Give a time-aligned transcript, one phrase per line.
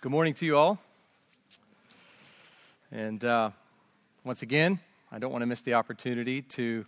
[0.00, 0.78] Good morning to you all.
[2.92, 3.50] And uh,
[4.22, 4.78] once again,
[5.10, 6.86] I don't want to miss the opportunity to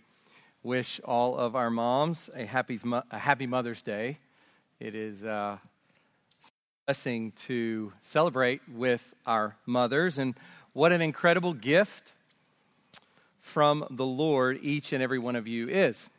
[0.63, 2.79] wish all of our moms a happy,
[3.11, 4.17] a happy Mother's Day.
[4.79, 5.59] It is uh, a
[6.85, 10.33] blessing to celebrate with our mothers, and
[10.71, 12.13] what an incredible gift
[13.41, 16.09] from the Lord each and every one of you is.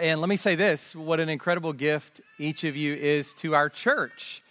[0.00, 3.68] And let me say this what an incredible gift each of you is to our
[3.68, 4.42] church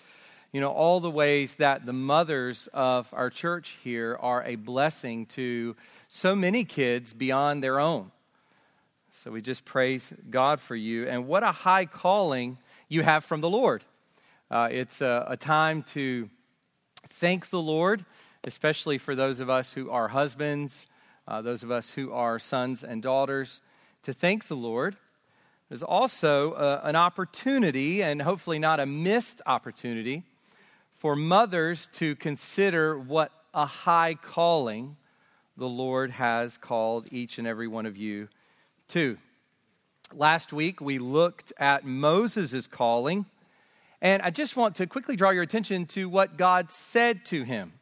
[0.51, 5.25] you know, all the ways that the mothers of our church here are a blessing
[5.27, 5.75] to
[6.07, 8.11] so many kids beyond their own.
[9.11, 11.07] So we just praise God for you.
[11.07, 12.57] And what a high calling
[12.89, 13.83] you have from the Lord.
[14.49, 16.29] Uh, it's a, a time to
[17.09, 18.03] thank the Lord,
[18.43, 20.87] especially for those of us who are husbands,
[21.27, 23.61] uh, those of us who are sons and daughters,
[24.03, 24.97] to thank the Lord.
[25.69, 30.23] There's also uh, an opportunity, and hopefully not a missed opportunity,
[31.01, 34.95] for mothers to consider what a high calling
[35.57, 38.27] the Lord has called each and every one of you
[38.89, 39.17] to.
[40.13, 43.25] Last week, we looked at Moses' calling,
[43.99, 47.73] and I just want to quickly draw your attention to what God said to him.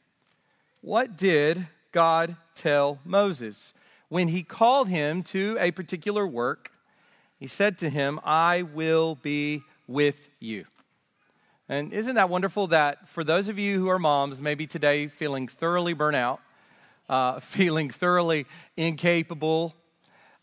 [0.80, 3.74] What did God tell Moses?
[4.08, 6.72] When he called him to a particular work,
[7.38, 10.64] he said to him, I will be with you.
[11.72, 15.48] And isn't that wonderful that for those of you who are moms, maybe today feeling
[15.48, 16.42] thoroughly burnt out,
[17.08, 19.76] uh, feeling thoroughly incapable,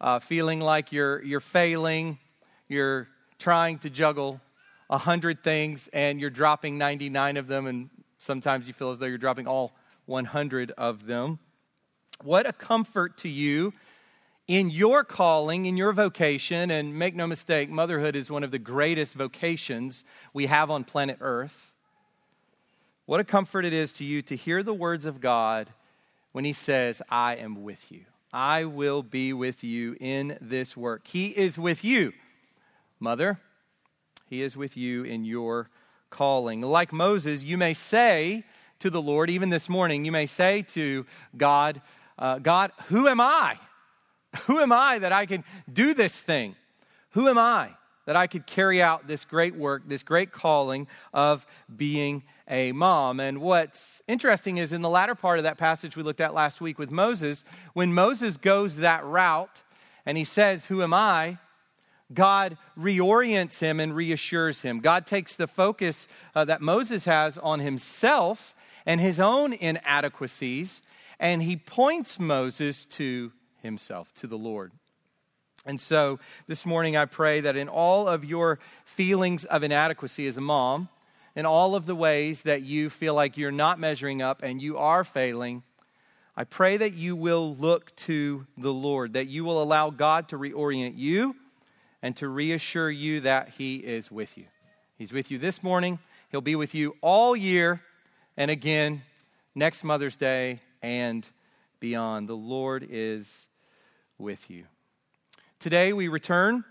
[0.00, 2.19] uh, feeling like you're, you're failing,
[2.69, 3.08] you're
[3.41, 4.41] trying to juggle
[4.88, 9.06] a hundred things and you're dropping 99 of them, and sometimes you feel as though
[9.06, 9.72] you're dropping all
[10.04, 11.41] 100 of them.
[12.22, 13.72] What a comfort to you
[14.48, 18.58] in your calling, in your vocation, and make no mistake, motherhood is one of the
[18.58, 21.72] greatest vocations we have on planet Earth.
[23.06, 25.69] What a comfort it is to you to hear the words of God
[26.33, 28.03] when He says, I am with you.
[28.33, 31.06] I will be with you in this work.
[31.06, 32.12] He is with you,
[33.00, 33.41] mother.
[34.28, 35.70] He is with you in your
[36.10, 36.60] calling.
[36.60, 38.44] Like Moses, you may say
[38.81, 41.06] to the Lord, even this morning, you may say to
[41.37, 41.81] God,
[42.19, 43.59] uh, God, who am I?
[44.47, 46.54] Who am I that I can do this thing?
[47.10, 47.70] Who am I
[48.06, 53.20] that I could carry out this great work, this great calling of being a mom?
[53.20, 56.60] And what's interesting is in the latter part of that passage we looked at last
[56.60, 59.62] week with Moses, when Moses goes that route
[60.04, 61.38] and he says, Who am I?
[62.14, 64.80] God reorients him and reassures him.
[64.80, 68.54] God takes the focus uh, that Moses has on himself
[68.84, 70.82] and his own inadequacies,
[71.19, 73.32] and he points Moses to
[73.62, 74.72] himself, to the Lord.
[75.65, 80.37] And so this morning, I pray that in all of your feelings of inadequacy as
[80.37, 80.89] a mom,
[81.34, 84.78] in all of the ways that you feel like you're not measuring up and you
[84.78, 85.65] are failing,
[86.37, 90.38] I pray that you will look to the Lord, that you will allow God to
[90.38, 91.34] reorient you
[92.03, 94.44] and to reassure you that He is with you.
[94.97, 95.99] He's with you this morning,
[96.31, 97.81] He'll be with you all year,
[98.37, 99.03] and again
[99.55, 101.27] next Mother's Day and
[101.81, 102.28] beyond.
[102.28, 103.48] The Lord is
[104.19, 104.64] with you.
[105.59, 106.64] Today we return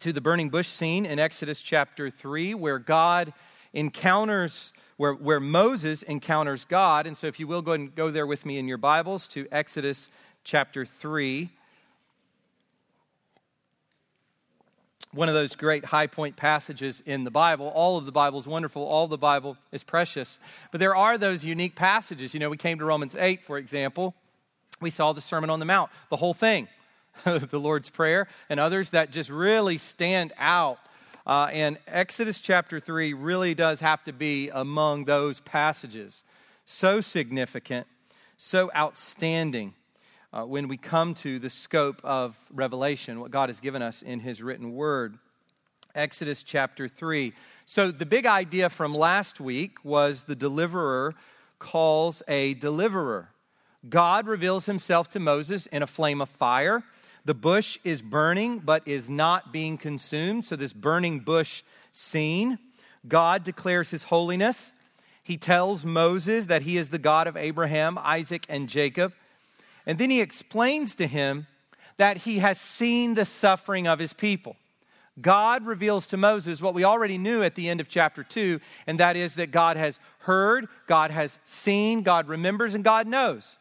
[0.00, 3.32] to the burning bush scene in Exodus chapter 3, where God
[3.72, 7.06] encounters, where, where Moses encounters God.
[7.06, 9.46] And so, if you will, go and go there with me in your Bibles to
[9.50, 10.10] Exodus
[10.44, 11.50] chapter 3.
[15.12, 17.68] One of those great high point passages in the Bible.
[17.68, 20.38] All of the Bible is wonderful, all the Bible is precious.
[20.72, 22.34] But there are those unique passages.
[22.34, 24.14] You know, we came to Romans 8, for example
[24.80, 26.68] we saw the Sermon on the Mount, the whole thing,
[27.24, 30.78] the Lord's Prayer, and others that just really stand out.
[31.26, 36.22] Uh, and Exodus chapter 3 really does have to be among those passages.
[36.64, 37.86] So significant,
[38.36, 39.74] so outstanding
[40.32, 44.20] uh, when we come to the scope of revelation, what God has given us in
[44.20, 45.18] His written word.
[45.94, 47.32] Exodus chapter 3.
[47.64, 51.14] So, the big idea from last week was the deliverer
[51.58, 53.30] calls a deliverer.
[53.88, 56.82] God reveals himself to Moses in a flame of fire.
[57.24, 60.44] The bush is burning, but is not being consumed.
[60.44, 61.62] So, this burning bush
[61.92, 62.58] scene,
[63.06, 64.72] God declares his holiness.
[65.22, 69.12] He tells Moses that he is the God of Abraham, Isaac, and Jacob.
[69.84, 71.48] And then he explains to him
[71.96, 74.56] that he has seen the suffering of his people.
[75.20, 79.00] God reveals to Moses what we already knew at the end of chapter 2, and
[79.00, 83.56] that is that God has heard, God has seen, God remembers, and God knows.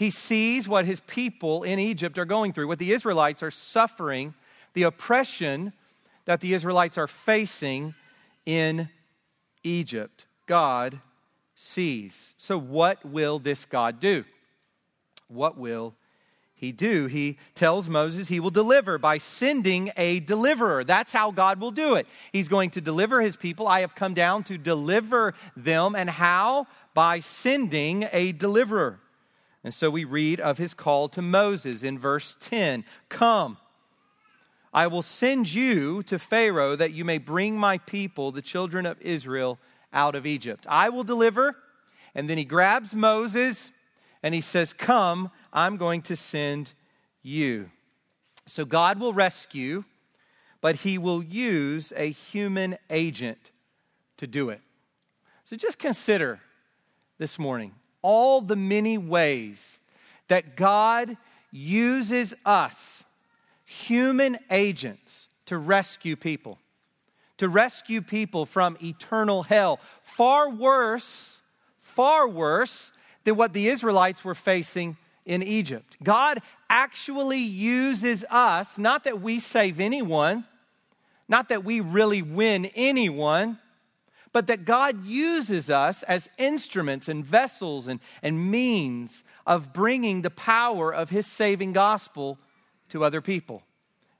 [0.00, 4.32] He sees what his people in Egypt are going through, what the Israelites are suffering,
[4.72, 5.74] the oppression
[6.24, 7.94] that the Israelites are facing
[8.46, 8.88] in
[9.62, 10.24] Egypt.
[10.46, 11.00] God
[11.54, 12.32] sees.
[12.38, 14.24] So, what will this God do?
[15.28, 15.94] What will
[16.54, 17.04] he do?
[17.04, 20.82] He tells Moses he will deliver by sending a deliverer.
[20.82, 22.06] That's how God will do it.
[22.32, 23.68] He's going to deliver his people.
[23.68, 25.94] I have come down to deliver them.
[25.94, 26.68] And how?
[26.94, 28.98] By sending a deliverer.
[29.62, 33.58] And so we read of his call to Moses in verse 10 Come,
[34.72, 39.00] I will send you to Pharaoh that you may bring my people, the children of
[39.00, 39.58] Israel,
[39.92, 40.66] out of Egypt.
[40.68, 41.56] I will deliver.
[42.14, 43.72] And then he grabs Moses
[44.22, 46.72] and he says, Come, I'm going to send
[47.22, 47.70] you.
[48.46, 49.84] So God will rescue,
[50.60, 53.38] but he will use a human agent
[54.16, 54.60] to do it.
[55.44, 56.40] So just consider
[57.18, 59.80] this morning all the many ways
[60.28, 61.16] that God
[61.50, 63.04] uses us,
[63.64, 66.58] human agents, to rescue people,
[67.38, 69.80] to rescue people from eternal hell.
[70.02, 71.40] Far worse,
[71.80, 72.92] far worse
[73.24, 75.96] than what the Israelites were facing in Egypt.
[76.02, 80.44] God actually uses us, not that we save anyone,
[81.28, 83.58] not that we really win anyone,
[84.32, 90.30] but that God uses us as instruments and vessels and, and means of bringing the
[90.30, 92.38] power of His saving gospel
[92.90, 93.62] to other people.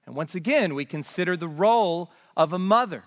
[0.07, 3.05] And once again, we consider the role of a mother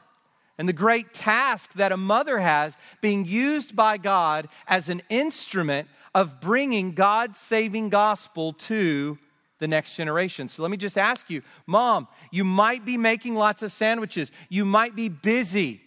[0.57, 5.87] and the great task that a mother has being used by God as an instrument
[6.13, 9.17] of bringing God's saving gospel to
[9.59, 10.47] the next generation.
[10.47, 14.65] So let me just ask you, mom, you might be making lots of sandwiches, you
[14.65, 15.81] might be busy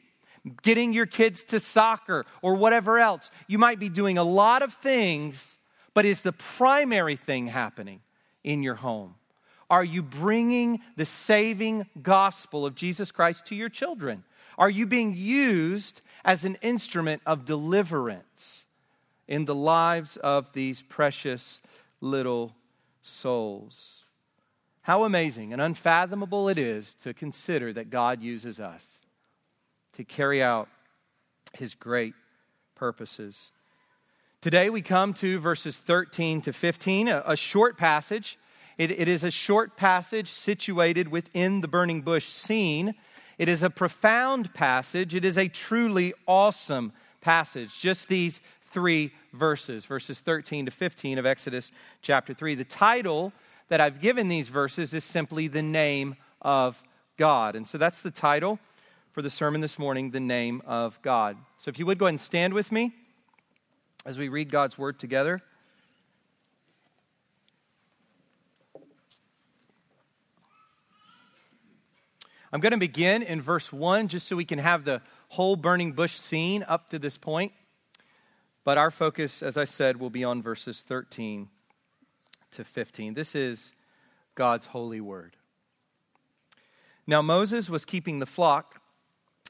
[0.63, 3.31] getting your kids to soccer or whatever else.
[3.47, 5.59] You might be doing a lot of things,
[5.95, 8.01] but is the primary thing happening
[8.45, 9.15] in your home?
[9.69, 14.23] Are you bringing the saving gospel of Jesus Christ to your children?
[14.59, 18.65] Are you being used as an instrument of deliverance
[19.27, 21.61] in the lives of these precious
[22.01, 22.55] little
[23.03, 24.05] souls?
[24.83, 29.06] How amazing and unfathomable it is to consider that God uses us
[29.97, 30.69] to carry out
[31.55, 32.13] his great
[32.75, 33.51] purposes.
[34.43, 38.39] Today we come to verses 13 to 15, a, a short passage.
[38.77, 42.95] It, it is a short passage situated within the burning bush scene.
[43.39, 45.15] It is a profound passage.
[45.15, 47.81] It is a truly awesome passage.
[47.81, 51.73] Just these three verses, verses 13 to 15 of Exodus
[52.03, 52.55] chapter 3.
[52.55, 53.33] The title
[53.69, 56.83] that I've given these verses is simply the name of
[57.17, 57.57] God.
[57.57, 58.59] And so that's the title
[59.17, 61.39] for the sermon this morning, The Name of God.
[61.57, 62.93] So if you would go ahead and stand with me
[64.05, 65.41] as we read God's word together.
[72.53, 75.93] I'm going to begin in verse 1 just so we can have the whole burning
[75.93, 77.53] bush scene up to this point.
[78.65, 81.49] But our focus, as I said, will be on verses 13
[82.51, 83.15] to 15.
[83.15, 83.73] This is
[84.35, 85.37] God's holy word.
[87.07, 88.83] Now, Moses was keeping the flock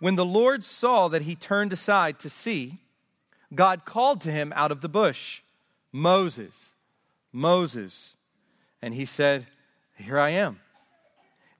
[0.00, 2.78] When the Lord saw that he turned aside to see,
[3.54, 5.42] God called to him out of the bush,
[5.92, 6.72] Moses,
[7.32, 8.14] Moses.
[8.80, 9.46] And he said,
[9.96, 10.58] Here I am.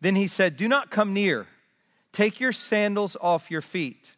[0.00, 1.46] Then he said, Do not come near.
[2.12, 4.12] Take your sandals off your feet,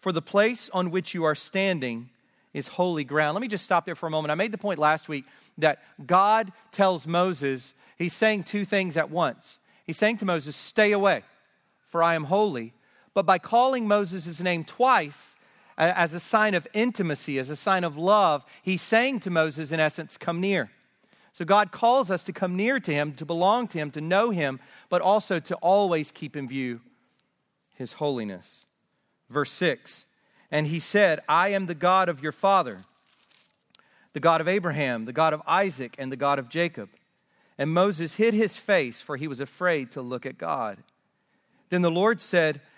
[0.00, 2.10] for the place on which you are standing
[2.52, 3.34] is holy ground.
[3.34, 4.30] Let me just stop there for a moment.
[4.30, 5.24] I made the point last week
[5.58, 9.58] that God tells Moses, he's saying two things at once.
[9.84, 11.22] He's saying to Moses, Stay away,
[11.88, 12.74] for I am holy
[13.14, 15.36] but by calling Moses' name twice
[15.78, 19.80] as a sign of intimacy, as a sign of love, he's saying to Moses, in
[19.80, 20.70] essence, come near.
[21.32, 24.30] So God calls us to come near to him, to belong to him, to know
[24.30, 26.80] him, but also to always keep in view
[27.74, 28.66] his holiness.
[29.30, 30.06] Verse 6
[30.50, 32.84] And he said, I am the God of your father,
[34.12, 36.88] the God of Abraham, the God of Isaac, and the God of Jacob.
[37.58, 40.78] And Moses hid his face, for he was afraid to look at God.
[41.68, 42.60] Then the Lord said,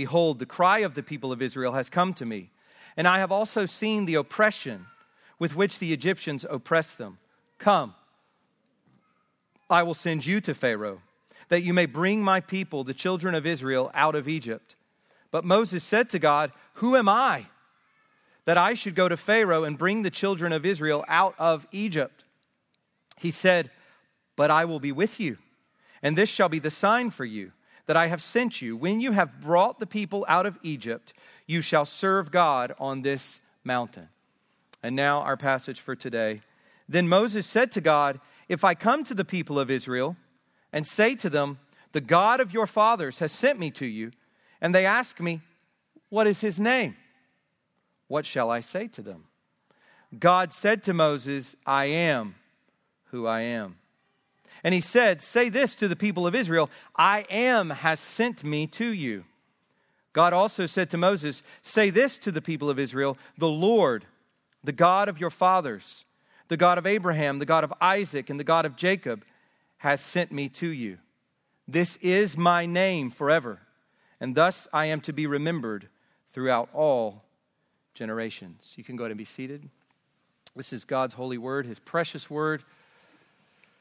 [0.00, 2.50] behold, the cry of the people of Israel has come to me,
[2.96, 4.86] and I have also seen the oppression
[5.38, 7.18] with which the Egyptians oppress them.
[7.58, 7.94] Come,
[9.68, 11.02] I will send you to Pharaoh,
[11.50, 14.74] that you may bring my people, the children of Israel, out of Egypt.
[15.30, 17.44] But Moses said to God, Who am I?
[18.46, 22.24] that I should go to Pharaoh and bring the children of Israel out of Egypt.
[23.18, 23.70] He said,
[24.34, 25.36] But I will be with you,
[26.02, 27.52] and this shall be the sign for you
[27.90, 28.76] that I have sent you.
[28.76, 31.12] When you have brought the people out of Egypt,
[31.48, 34.08] you shall serve God on this mountain.
[34.80, 36.42] And now, our passage for today.
[36.88, 40.14] Then Moses said to God, If I come to the people of Israel
[40.72, 41.58] and say to them,
[41.90, 44.12] The God of your fathers has sent me to you,
[44.60, 45.40] and they ask me,
[46.10, 46.94] What is his name?
[48.06, 49.24] What shall I say to them?
[50.16, 52.36] God said to Moses, I am
[53.06, 53.79] who I am.
[54.62, 58.66] And he said, Say this to the people of Israel I am has sent me
[58.68, 59.24] to you.
[60.12, 64.04] God also said to Moses, Say this to the people of Israel The Lord,
[64.62, 66.04] the God of your fathers,
[66.48, 69.24] the God of Abraham, the God of Isaac, and the God of Jacob,
[69.78, 70.98] has sent me to you.
[71.66, 73.60] This is my name forever,
[74.20, 75.88] and thus I am to be remembered
[76.32, 77.22] throughout all
[77.94, 78.74] generations.
[78.76, 79.68] You can go ahead and be seated.
[80.56, 82.64] This is God's holy word, his precious word,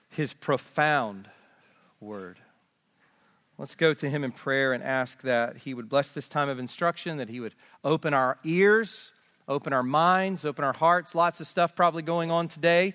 [0.09, 1.29] his profound
[1.99, 2.37] word.
[3.57, 6.59] Let's go to him in prayer and ask that he would bless this time of
[6.59, 9.11] instruction, that he would open our ears,
[9.47, 11.13] open our minds, open our hearts.
[11.13, 12.93] Lots of stuff probably going on today,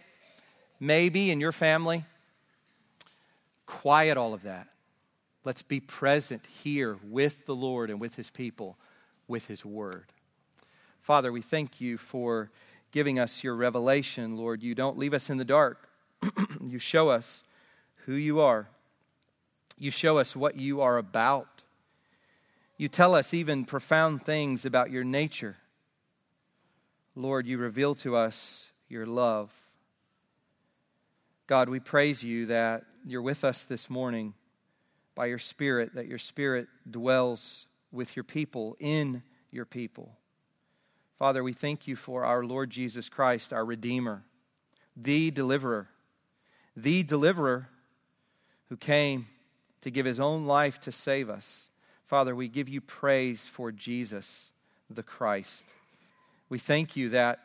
[0.80, 2.04] maybe in your family.
[3.66, 4.68] Quiet all of that.
[5.44, 8.78] Let's be present here with the Lord and with his people,
[9.28, 10.06] with his word.
[11.02, 12.50] Father, we thank you for
[12.90, 14.62] giving us your revelation, Lord.
[14.62, 15.90] You don't leave us in the dark,
[16.61, 17.43] you show us
[18.07, 18.69] who you are,
[19.78, 21.49] you show us what you are about.
[22.76, 25.57] You tell us even profound things about your nature.
[27.14, 29.52] Lord, you reveal to us your love.
[31.47, 34.35] God, we praise you that you're with us this morning
[35.14, 40.16] by your Spirit, that your Spirit dwells with your people, in your people.
[41.19, 44.25] Father, we thank you for our Lord Jesus Christ, our Redeemer,
[44.97, 45.88] the deliverer,
[46.76, 47.69] the deliverer
[48.69, 49.26] who came
[49.81, 51.69] to give his own life to save us.
[52.07, 54.50] Father, we give you praise for Jesus,
[54.90, 55.66] the Christ.
[56.49, 57.40] We thank you that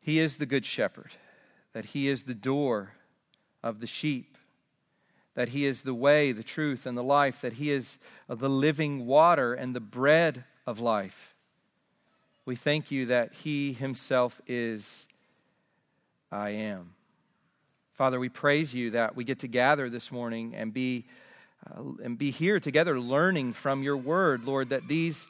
[0.00, 1.12] he is the good shepherd,
[1.72, 2.92] that he is the door
[3.62, 4.36] of the sheep,
[5.34, 9.06] that he is the way, the truth, and the life, that he is the living
[9.06, 11.34] water and the bread of life.
[12.48, 15.06] We thank you that He Himself is
[16.32, 16.94] I am.
[17.98, 21.04] Father, we praise you that we get to gather this morning and be,
[21.68, 25.26] uh, and be here together learning from your word, Lord, that these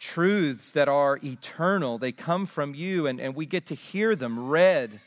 [0.00, 4.48] truths that are eternal, they come from you, and, and we get to hear them
[4.48, 4.98] read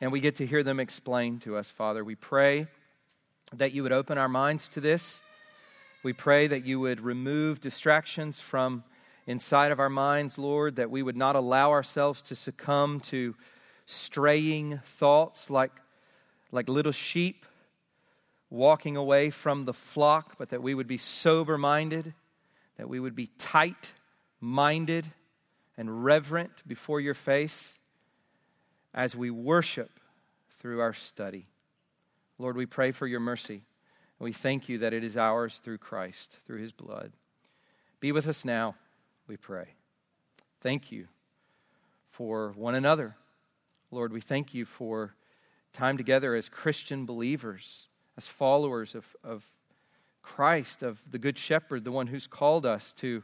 [0.00, 2.02] and we get to hear them explained to us, Father.
[2.02, 2.66] We pray
[3.54, 5.20] that you would open our minds to this.
[6.02, 8.84] We pray that you would remove distractions from
[9.26, 13.34] inside of our minds, Lord, that we would not allow ourselves to succumb to
[13.86, 15.72] straying thoughts like,
[16.50, 17.46] like little sheep
[18.50, 22.12] walking away from the flock, but that we would be sober minded,
[22.76, 23.92] that we would be tight
[24.40, 25.10] minded
[25.76, 27.78] and reverent before your face
[28.92, 29.90] as we worship
[30.58, 31.46] through our study.
[32.38, 33.62] Lord, we pray for your mercy.
[34.18, 37.12] And we thank you that it is ours through Christ, through his blood.
[38.00, 38.74] Be with us now
[39.26, 39.66] we pray.
[40.60, 41.08] Thank you
[42.10, 43.16] for one another.
[43.92, 45.14] Lord, we thank you for
[45.72, 49.44] time together as Christian believers, as followers of, of
[50.22, 53.22] Christ, of the Good Shepherd, the one who's called us to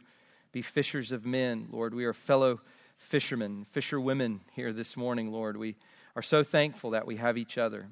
[0.53, 1.67] be fishers of men.
[1.73, 2.61] Lord, we are fellow
[2.97, 5.57] fishermen, fisherwomen here this morning, Lord.
[5.57, 5.75] We
[6.15, 7.89] are so thankful that we have each other.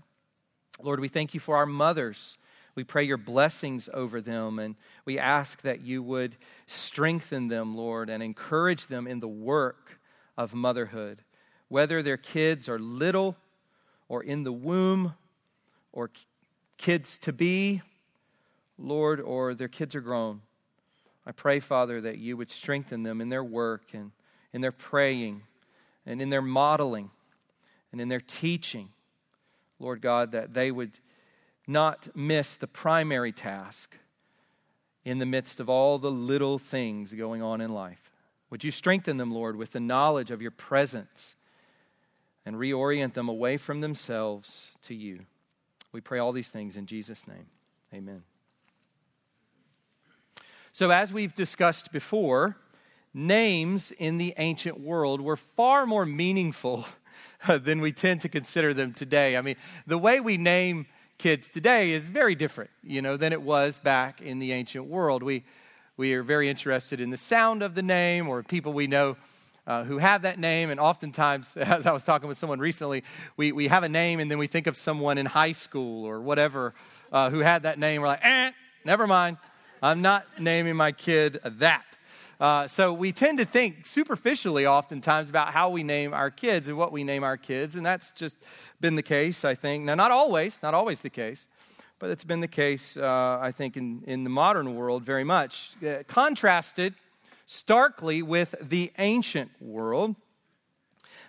[0.80, 2.38] Lord, we thank you for our mothers
[2.76, 8.10] we pray your blessings over them, and we ask that you would strengthen them, Lord,
[8.10, 9.98] and encourage them in the work
[10.36, 11.22] of motherhood.
[11.68, 13.36] Whether their kids are little
[14.08, 15.14] or in the womb
[15.92, 16.10] or
[16.78, 17.82] kids to be,
[18.78, 20.42] Lord, or their kids are grown.
[21.24, 24.12] I pray, Father, that you would strengthen them in their work and
[24.52, 25.42] in their praying
[26.04, 27.10] and in their modeling
[27.92, 28.90] and in their teaching.
[29.78, 30.98] Lord God, that they would
[31.66, 33.96] not miss the primary task
[35.04, 38.10] in the midst of all the little things going on in life.
[38.50, 41.35] Would you strengthen them, Lord, with the knowledge of your presence
[42.46, 45.26] and reorient them away from themselves to you?
[45.92, 47.46] We pray all these things in Jesus' name.
[47.92, 48.22] Amen.
[50.72, 52.56] So, as we've discussed before,
[53.12, 56.86] names in the ancient world were far more meaningful
[57.48, 59.36] than we tend to consider them today.
[59.36, 60.86] I mean, the way we name
[61.18, 65.22] kids today is very different, you know, than it was back in the ancient world.
[65.22, 65.44] We,
[65.96, 69.16] we are very interested in the sound of the name or people we know
[69.66, 70.70] uh, who have that name.
[70.70, 73.04] And oftentimes, as I was talking with someone recently,
[73.36, 76.20] we, we have a name and then we think of someone in high school or
[76.20, 76.74] whatever
[77.12, 78.00] uh, who had that name.
[78.00, 78.52] We're like, eh,
[78.84, 79.38] never mind.
[79.82, 81.84] I'm not naming my kid that.
[82.38, 86.76] Uh, so we tend to think superficially oftentimes about how we name our kids and
[86.76, 88.36] what we name our kids, and that's just
[88.80, 89.84] been the case, I think.
[89.84, 91.46] Now, not always, not always the case,
[91.98, 95.70] but it's been the case, uh, I think, in, in the modern world very much.
[95.82, 96.94] Uh, contrasted
[97.46, 100.16] starkly with the ancient world,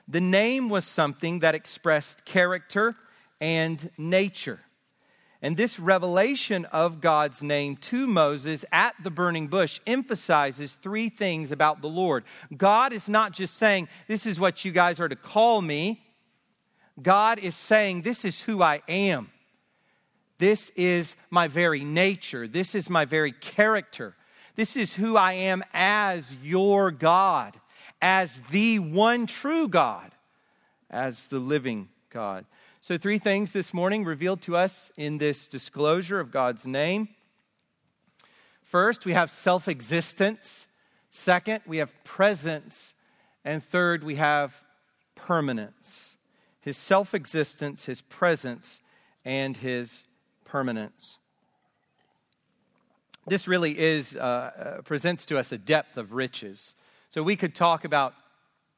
[0.08, 2.96] the name was something that expressed character
[3.40, 4.60] and nature.
[5.42, 11.52] And this revelation of God's name to Moses at the burning bush emphasizes three things
[11.52, 12.24] about the Lord.
[12.56, 16.02] God is not just saying, This is what you guys are to call me.
[17.00, 19.30] God is saying, This is who I am.
[20.40, 22.48] This is my very nature.
[22.48, 24.16] This is my very character.
[24.58, 27.54] This is who I am as your God,
[28.02, 30.12] as the one true God,
[30.90, 32.44] as the living God.
[32.82, 37.10] So, three things this morning revealed to us in this disclosure of God's name.
[38.64, 40.66] First, we have self existence.
[41.12, 42.96] Second, we have presence.
[43.46, 44.64] And third, we have
[45.14, 46.18] permanence.
[46.62, 48.82] His self existence, his presence,
[49.24, 50.06] and his
[50.46, 51.17] permanence.
[53.28, 56.76] This really is, uh, uh, presents to us a depth of riches.
[57.10, 58.14] So we could talk about,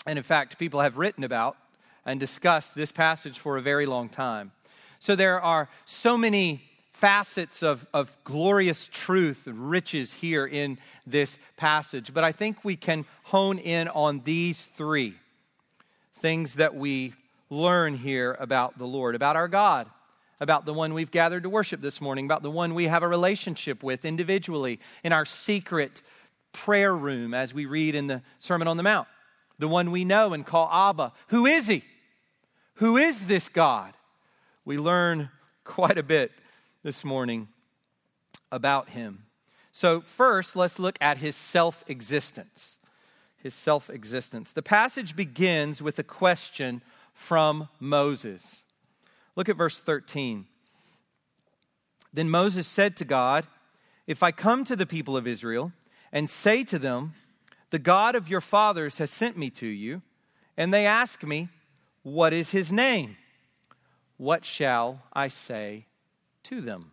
[0.08, 1.56] and in fact, people have written about
[2.04, 4.52] and discussed this passage for a very long time.
[4.98, 11.38] So there are so many facets of, of glorious truth and riches here in this
[11.56, 15.14] passage, but I think we can hone in on these three
[16.22, 17.14] things that we
[17.52, 19.88] learn here about the Lord, about our God,
[20.40, 23.08] about the one we've gathered to worship this morning, about the one we have a
[23.08, 26.02] relationship with individually in our secret
[26.54, 29.08] prayer room as we read in the Sermon on the Mount,
[29.60, 31.14] the one we know and call Abba.
[31.28, 31.84] Who is he?
[32.76, 33.94] Who is this God?
[34.64, 35.30] We learn
[35.66, 36.32] quite a bit
[36.84, 37.50] this morning
[38.52, 39.26] about him.
[39.72, 42.80] So, first, let's look at his self existence.
[43.38, 44.52] His self existence.
[44.52, 46.82] The passage begins with a question
[47.14, 48.64] from Moses.
[49.36, 50.46] Look at verse 13.
[52.12, 53.46] Then Moses said to God,
[54.08, 55.72] If I come to the people of Israel
[56.12, 57.14] and say to them,
[57.70, 60.02] The God of your fathers has sent me to you,
[60.58, 61.50] and they ask me,
[62.04, 63.18] what is his name?
[64.18, 65.86] What shall I say
[66.44, 66.92] to them?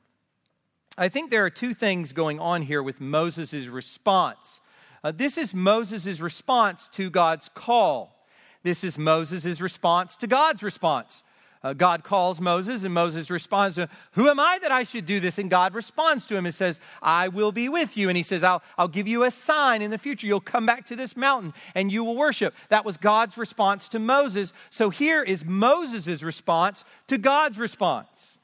[0.98, 4.60] I think there are two things going on here with Moses' response.
[5.04, 8.26] Uh, this is Moses' response to God's call.
[8.62, 11.22] This is Moses' response to God's response.
[11.66, 15.04] Uh, God calls Moses, and Moses responds to him, Who am I that I should
[15.04, 15.36] do this?
[15.36, 18.08] And God responds to him and says, I will be with you.
[18.08, 20.28] And he says, I'll, I'll give you a sign in the future.
[20.28, 22.54] You'll come back to this mountain and you will worship.
[22.68, 24.52] That was God's response to Moses.
[24.70, 28.38] So here is Moses' response to God's response.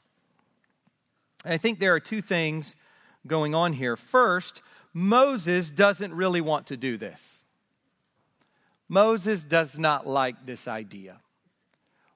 [1.45, 2.75] And I think there are two things
[3.25, 3.95] going on here.
[3.95, 4.61] First,
[4.93, 7.45] Moses doesn't really want to do this.
[8.89, 11.21] Moses does not like this idea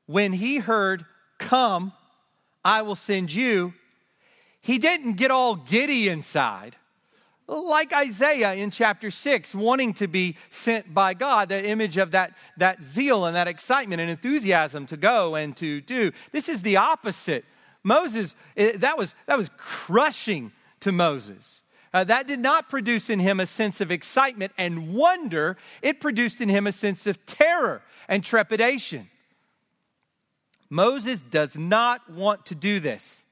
[0.07, 1.05] when he heard,
[1.37, 1.93] Come,
[2.65, 3.73] I will send you,
[4.61, 6.75] he didn't get all giddy inside.
[7.47, 12.33] Like Isaiah in chapter 6, wanting to be sent by God, the image of that,
[12.57, 16.11] that zeal and that excitement and enthusiasm to go and to do.
[16.33, 17.45] This is the opposite.
[17.83, 21.61] Moses, that was, that was crushing to Moses.
[21.93, 26.41] Uh, that did not produce in him a sense of excitement and wonder, it produced
[26.41, 29.09] in him a sense of terror and trepidation.
[30.69, 33.23] Moses does not want to do this.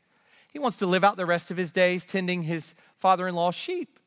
[0.51, 3.55] He wants to live out the rest of his days tending his father in law's
[3.55, 3.99] sheep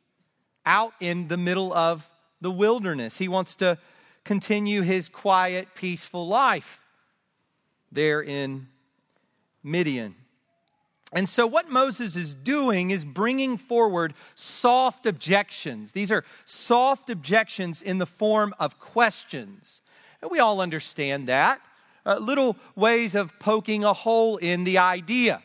[0.64, 2.07] out in the middle of
[2.41, 3.19] the wilderness.
[3.19, 3.79] He wants to
[4.25, 6.81] continue his quiet, peaceful life
[7.91, 8.69] there in
[9.62, 10.14] Midian.
[11.12, 15.93] And so, what Moses is doing is bringing forward soft objections.
[15.93, 19.81] These are soft objections in the form of questions.
[20.21, 21.62] And we all understand that
[22.09, 25.42] uh, little ways of poking a hole in the idea.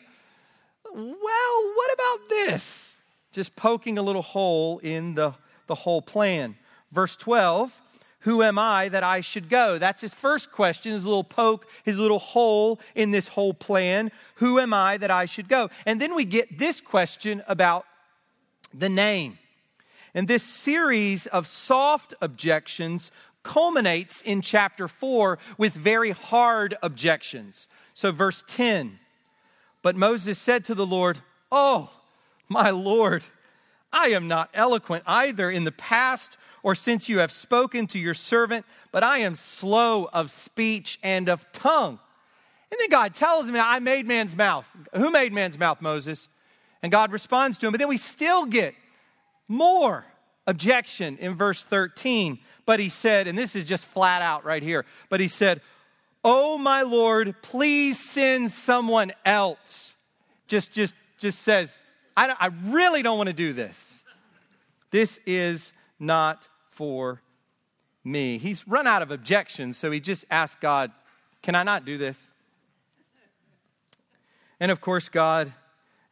[0.92, 2.96] Well, what about this?
[3.32, 5.34] Just poking a little hole in the,
[5.66, 6.56] the whole plan.
[6.90, 7.78] Verse 12
[8.20, 9.76] Who am I that I should go?
[9.76, 14.10] That's his first question, his little poke, his little hole in this whole plan.
[14.36, 15.68] Who am I that I should go?
[15.84, 17.84] And then we get this question about
[18.72, 19.38] the name.
[20.14, 23.10] And this series of soft objections
[23.44, 27.68] culminates in chapter 4 with very hard objections.
[27.92, 28.98] So, verse 10
[29.82, 31.18] But Moses said to the Lord,
[31.52, 31.90] Oh,
[32.48, 33.22] my Lord,
[33.92, 38.14] I am not eloquent either in the past or since you have spoken to your
[38.14, 42.00] servant, but I am slow of speech and of tongue.
[42.70, 44.66] And then God tells him, I made man's mouth.
[44.94, 46.28] Who made man's mouth, Moses?
[46.82, 47.72] And God responds to him.
[47.72, 48.74] But then we still get
[49.46, 50.04] more
[50.46, 52.38] objection in verse 13.
[52.66, 55.60] But he said, and this is just flat out right here, but he said,
[56.26, 59.94] Oh, my Lord, please send someone else.
[60.46, 61.78] Just, just, just says,
[62.16, 64.04] I, I really don't want to do this.
[64.90, 67.20] This is not for
[68.04, 68.38] me.
[68.38, 70.92] He's run out of objections, so he just asked God,
[71.42, 72.28] Can I not do this?
[74.60, 75.52] And of course, God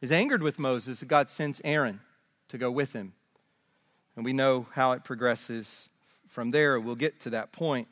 [0.01, 1.01] is angered with Moses.
[1.01, 2.01] God sends Aaron
[2.49, 3.13] to go with him.
[4.15, 5.89] And we know how it progresses
[6.27, 6.79] from there.
[6.79, 7.87] We'll get to that point.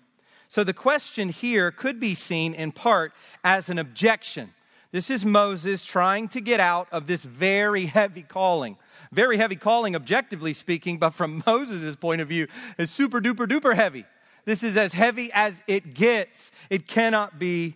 [0.47, 4.53] So the question here could be seen in part as an objection.
[4.91, 8.77] This is Moses trying to get out of this very heavy calling.
[9.13, 13.75] Very heavy calling, objectively speaking, but from Moses' point of view, is super duper duper
[13.75, 14.05] heavy.
[14.43, 16.51] This is as heavy as it gets.
[16.69, 17.75] It cannot be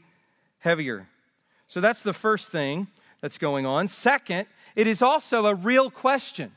[0.60, 1.08] heavier.
[1.68, 2.88] So that's the first thing
[3.22, 3.88] that's going on.
[3.88, 6.52] Second, it is also a real question.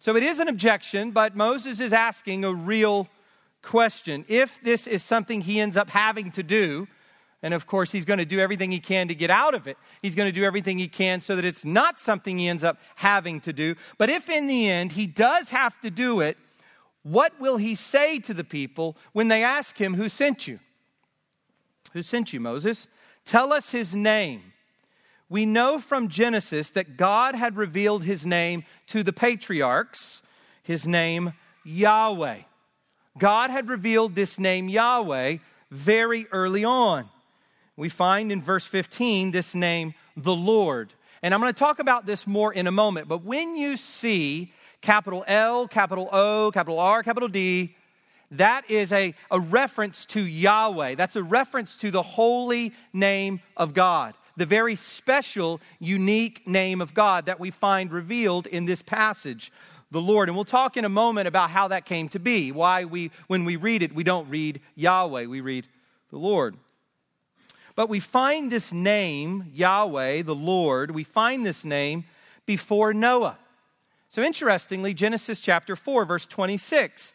[0.00, 3.06] So it is an objection, but Moses is asking a real
[3.60, 4.24] question.
[4.28, 6.88] If this is something he ends up having to do,
[7.42, 9.76] and of course, he's going to do everything he can to get out of it.
[10.00, 12.78] He's going to do everything he can so that it's not something he ends up
[12.96, 13.76] having to do.
[13.98, 16.38] But if in the end he does have to do it,
[17.02, 20.60] what will he say to the people when they ask him, Who sent you?
[21.92, 22.88] Who sent you, Moses?
[23.26, 24.52] Tell us his name.
[25.30, 30.20] We know from Genesis that God had revealed his name to the patriarchs,
[30.62, 31.32] his name
[31.64, 32.40] Yahweh.
[33.16, 35.38] God had revealed this name Yahweh
[35.70, 37.08] very early on
[37.80, 40.92] we find in verse 15 this name, the Lord.
[41.22, 44.52] And I'm going to talk about this more in a moment, but when you see
[44.82, 47.74] capital L, capital O, capital R, capital D,
[48.32, 50.94] that is a, a reference to Yahweh.
[50.94, 56.94] That's a reference to the holy name of God, the very special, unique name of
[56.94, 59.52] God that we find revealed in this passage,
[59.90, 60.30] the Lord.
[60.30, 63.44] And we'll talk in a moment about how that came to be, why we, when
[63.44, 65.68] we read it, we don't read Yahweh, we read
[66.10, 66.56] the Lord.
[67.76, 72.06] But we find this name, Yahweh, the Lord, we find this name
[72.46, 73.36] before Noah.
[74.08, 77.12] So interestingly, Genesis chapter 4, verse 26.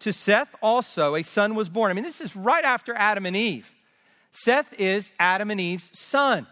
[0.00, 1.90] To Seth also a son was born.
[1.90, 3.72] I mean, this is right after Adam and Eve.
[4.30, 6.46] Seth is Adam and Eve's son.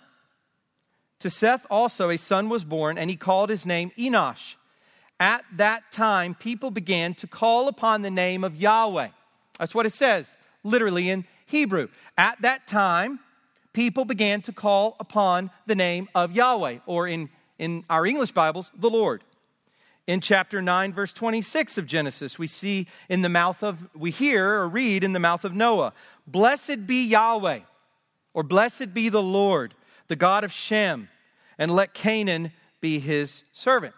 [1.27, 4.55] To Seth also a son was born, and he called his name Enosh.
[5.19, 9.09] At that time, people began to call upon the name of Yahweh.
[9.59, 11.89] That's what it says, literally in Hebrew.
[12.17, 13.19] At that time,
[13.73, 18.71] people began to call upon the name of Yahweh, or in, in our English Bibles,
[18.79, 19.25] the Lord.
[20.07, 24.61] In chapter 9, verse 26 of Genesis, we see in the mouth of, we hear
[24.61, 25.93] or read in the mouth of Noah,
[26.25, 27.63] Blessed be Yahweh,
[28.33, 29.75] or blessed be the Lord,
[30.07, 31.09] the God of Shem,
[31.59, 33.95] and let Canaan be his servant.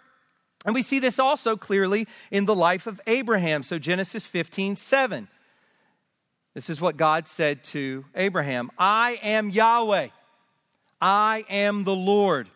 [0.64, 3.62] And we see this also clearly in the life of Abraham.
[3.62, 5.28] So Genesis 15, 7.
[6.54, 10.08] This is what God said to Abraham I am Yahweh,
[11.00, 12.48] I am the Lord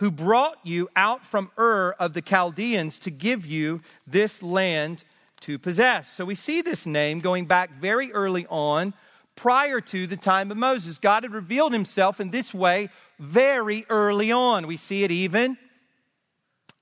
[0.00, 5.04] who brought you out from Ur of the Chaldeans to give you this land
[5.40, 6.10] to possess.
[6.10, 8.94] So we see this name going back very early on,
[9.40, 10.98] prior to the time of Moses.
[10.98, 14.66] God had revealed himself in this way very early on.
[14.66, 15.56] We see it even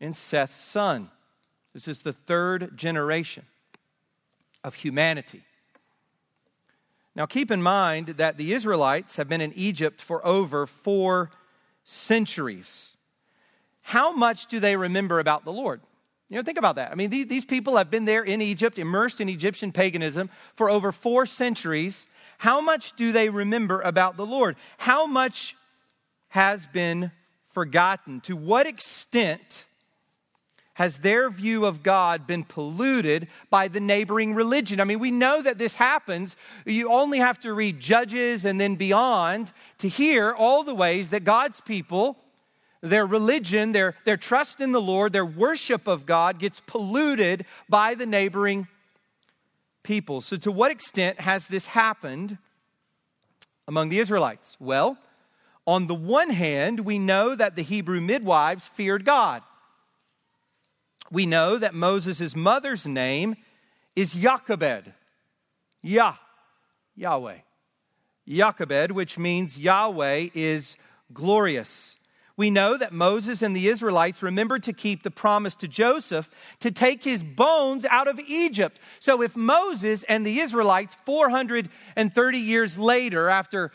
[0.01, 1.09] in Seth's son.
[1.73, 3.45] This is the third generation
[4.65, 5.43] of humanity.
[7.15, 11.31] Now, keep in mind that the Israelites have been in Egypt for over four
[11.85, 12.97] centuries.
[13.83, 15.81] How much do they remember about the Lord?
[16.29, 16.93] You know, think about that.
[16.93, 20.69] I mean, these, these people have been there in Egypt, immersed in Egyptian paganism for
[20.69, 22.07] over four centuries.
[22.37, 24.57] How much do they remember about the Lord?
[24.77, 25.57] How much
[26.29, 27.11] has been
[27.55, 28.21] forgotten?
[28.23, 29.65] To what extent
[30.75, 34.81] has their view of God been polluted by the neighboring religion?
[34.81, 36.37] I mean, we know that this happens.
[36.67, 41.25] You only have to read Judges and then beyond to hear all the ways that
[41.25, 42.19] God's people,
[42.81, 47.95] their religion, their, their trust in the Lord, their worship of God gets polluted by
[47.95, 48.69] the neighboring
[49.83, 50.21] people.
[50.21, 52.39] So, to what extent has this happened
[53.67, 54.57] among the Israelites?
[54.61, 54.97] Well,
[55.67, 59.43] on the one hand, we know that the Hebrew midwives feared God.
[61.11, 63.37] We know that Moses' mother's name
[63.97, 64.93] is Jochebed.
[65.83, 66.15] Yah,
[66.97, 67.39] Yahweh.
[68.27, 70.77] Jochebed, which means Yahweh is
[71.13, 71.98] glorious
[72.39, 76.71] we know that Moses and the Israelites remembered to keep the promise to Joseph to
[76.71, 78.79] take his bones out of Egypt.
[79.01, 83.73] So if Moses and the Israelites, 430 years later, after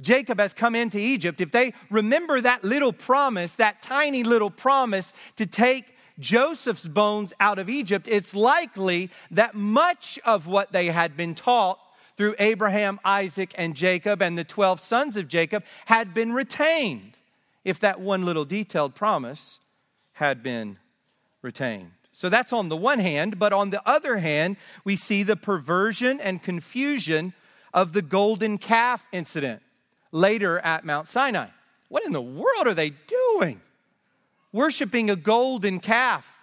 [0.00, 5.12] Jacob has come into Egypt, if they remember that little promise, that tiny little promise
[5.36, 11.18] to take Joseph's bones out of Egypt, it's likely that much of what they had
[11.18, 11.78] been taught
[12.16, 17.18] through Abraham, Isaac, and Jacob and the 12 sons of Jacob had been retained
[17.64, 19.60] if that one little detailed promise
[20.12, 20.78] had been
[21.42, 21.90] retained.
[22.12, 26.20] So that's on the one hand, but on the other hand, we see the perversion
[26.20, 27.32] and confusion
[27.72, 29.62] of the golden calf incident
[30.12, 31.48] later at Mount Sinai.
[31.88, 33.60] What in the world are they doing?
[34.52, 36.36] Worshiping a golden calf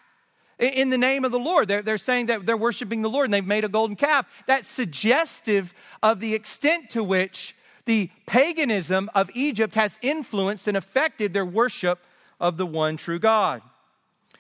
[0.60, 1.68] in the name of the Lord.
[1.68, 4.26] They're, they're saying that they're worshiping the Lord and they've made a golden calf.
[4.46, 7.56] That's suggestive of the extent to which
[7.88, 12.00] the paganism of Egypt has influenced and affected their worship
[12.40, 13.64] of the one true God.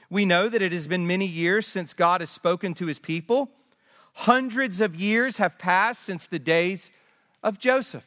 [0.09, 3.49] We know that it has been many years since God has spoken to his people.
[4.13, 6.91] Hundreds of years have passed since the days
[7.41, 8.05] of Joseph.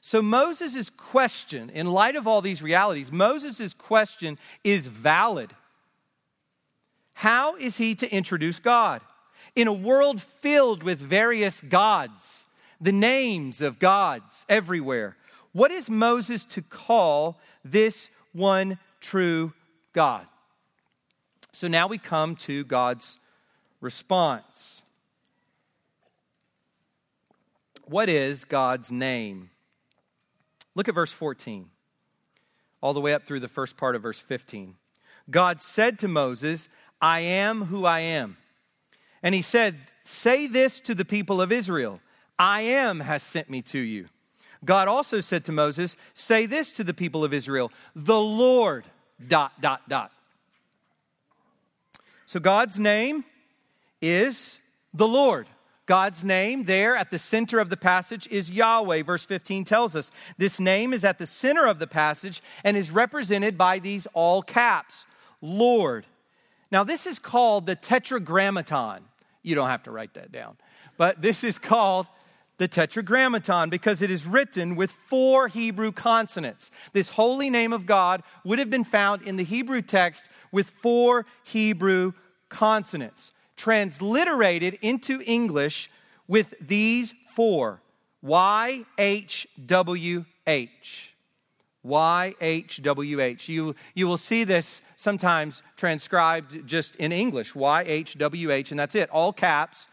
[0.00, 5.52] So, Moses' question, in light of all these realities, Moses' question is valid.
[7.14, 9.00] How is he to introduce God?
[9.56, 12.46] In a world filled with various gods,
[12.80, 15.16] the names of gods everywhere.
[15.52, 19.52] What is Moses to call this one true
[19.92, 20.26] God?
[21.52, 23.18] So now we come to God's
[23.80, 24.82] response.
[27.84, 29.50] What is God's name?
[30.74, 31.70] Look at verse 14,
[32.82, 34.74] all the way up through the first part of verse 15.
[35.30, 36.68] God said to Moses,
[37.00, 38.36] I am who I am.
[39.22, 42.00] And he said, Say this to the people of Israel
[42.38, 44.08] I am has sent me to you.
[44.64, 48.84] God also said to Moses, Say this to the people of Israel, the Lord,
[49.26, 50.12] dot, dot, dot.
[52.24, 53.24] So God's name
[54.02, 54.58] is
[54.92, 55.46] the Lord.
[55.86, 59.02] God's name there at the center of the passage is Yahweh.
[59.02, 62.90] Verse 15 tells us this name is at the center of the passage and is
[62.90, 65.06] represented by these all caps
[65.40, 66.06] Lord.
[66.72, 69.02] Now, this is called the Tetragrammaton.
[69.42, 70.56] You don't have to write that down,
[70.96, 72.06] but this is called
[72.58, 76.70] the Tetragrammaton because it is written with four Hebrew consonants.
[76.92, 81.26] This holy name of God would have been found in the Hebrew text with four
[81.44, 82.12] Hebrew
[82.48, 85.90] consonants, transliterated into English
[86.28, 87.82] with these four
[88.22, 91.12] Y H W H.
[91.82, 93.48] Y H W H.
[93.48, 98.80] You, you will see this sometimes transcribed just in English Y H W H, and
[98.80, 99.86] that's it, all caps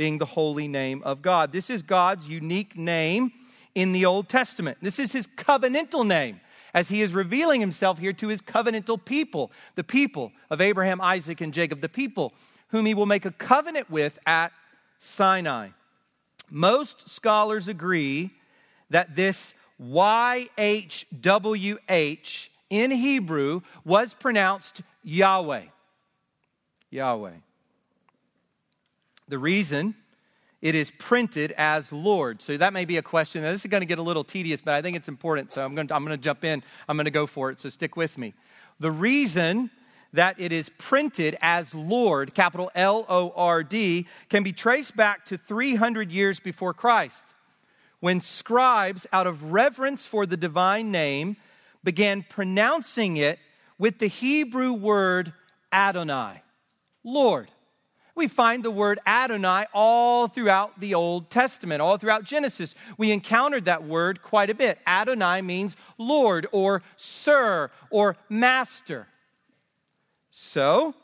[0.00, 1.52] being the holy name of God.
[1.52, 3.32] This is God's unique name
[3.74, 4.78] in the Old Testament.
[4.80, 6.40] This is his covenantal name
[6.72, 11.42] as he is revealing himself here to his covenantal people, the people of Abraham, Isaac,
[11.42, 12.32] and Jacob, the people
[12.68, 14.52] whom he will make a covenant with at
[14.98, 15.68] Sinai.
[16.48, 18.30] Most scholars agree
[18.88, 21.08] that this YHWH
[22.70, 25.64] in Hebrew was pronounced Yahweh.
[26.88, 27.34] Yahweh.
[29.30, 29.94] The reason
[30.60, 32.42] it is printed as Lord.
[32.42, 33.42] So that may be a question.
[33.42, 35.52] Now, this is going to get a little tedious, but I think it's important.
[35.52, 36.62] So I'm going, to, I'm going to jump in.
[36.88, 37.60] I'm going to go for it.
[37.60, 38.34] So stick with me.
[38.78, 39.70] The reason
[40.12, 45.24] that it is printed as Lord, capital L O R D, can be traced back
[45.26, 47.34] to 300 years before Christ,
[48.00, 51.36] when scribes, out of reverence for the divine name,
[51.84, 53.38] began pronouncing it
[53.78, 55.32] with the Hebrew word
[55.72, 56.42] Adonai,
[57.04, 57.48] Lord.
[58.14, 62.74] We find the word Adonai all throughout the Old Testament, all throughout Genesis.
[62.98, 64.78] We encountered that word quite a bit.
[64.86, 69.06] Adonai means Lord or Sir or Master.
[70.30, 70.94] So,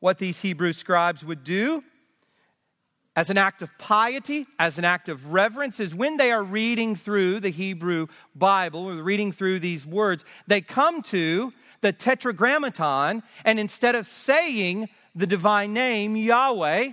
[0.00, 1.84] what these Hebrew scribes would do
[3.14, 6.96] as an act of piety, as an act of reverence, is when they are reading
[6.96, 13.58] through the Hebrew Bible or reading through these words, they come to the Tetragrammaton, and
[13.58, 16.92] instead of saying the divine name, Yahweh,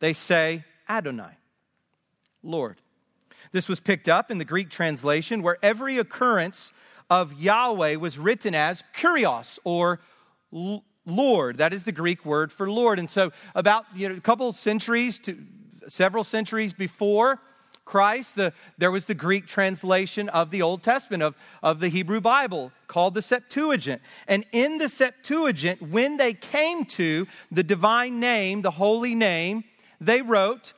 [0.00, 1.36] they say Adonai,
[2.42, 2.76] Lord.
[3.52, 6.72] This was picked up in the Greek translation where every occurrence
[7.08, 10.00] of Yahweh was written as Kurios or
[11.04, 11.58] Lord.
[11.58, 12.98] That is the Greek word for Lord.
[12.98, 15.36] And so, about you know, a couple centuries to
[15.88, 17.40] several centuries before
[17.90, 22.20] Christ, the, there was the Greek translation of the Old Testament, of, of the Hebrew
[22.20, 24.00] Bible, called the Septuagint.
[24.28, 29.64] And in the Septuagint, when they came to the divine name, the holy name,
[30.00, 30.72] they wrote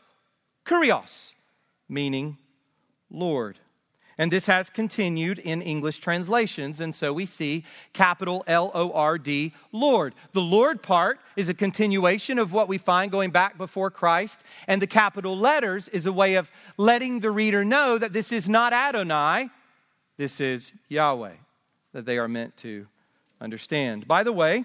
[0.64, 1.34] Kurios,
[1.86, 2.38] meaning
[3.10, 3.58] Lord.
[4.22, 6.80] And this has continued in English translations.
[6.80, 10.14] And so we see capital L O R D, Lord.
[10.32, 14.44] The Lord part is a continuation of what we find going back before Christ.
[14.68, 18.48] And the capital letters is a way of letting the reader know that this is
[18.48, 19.50] not Adonai,
[20.18, 21.34] this is Yahweh,
[21.92, 22.86] that they are meant to
[23.40, 24.06] understand.
[24.06, 24.64] By the way,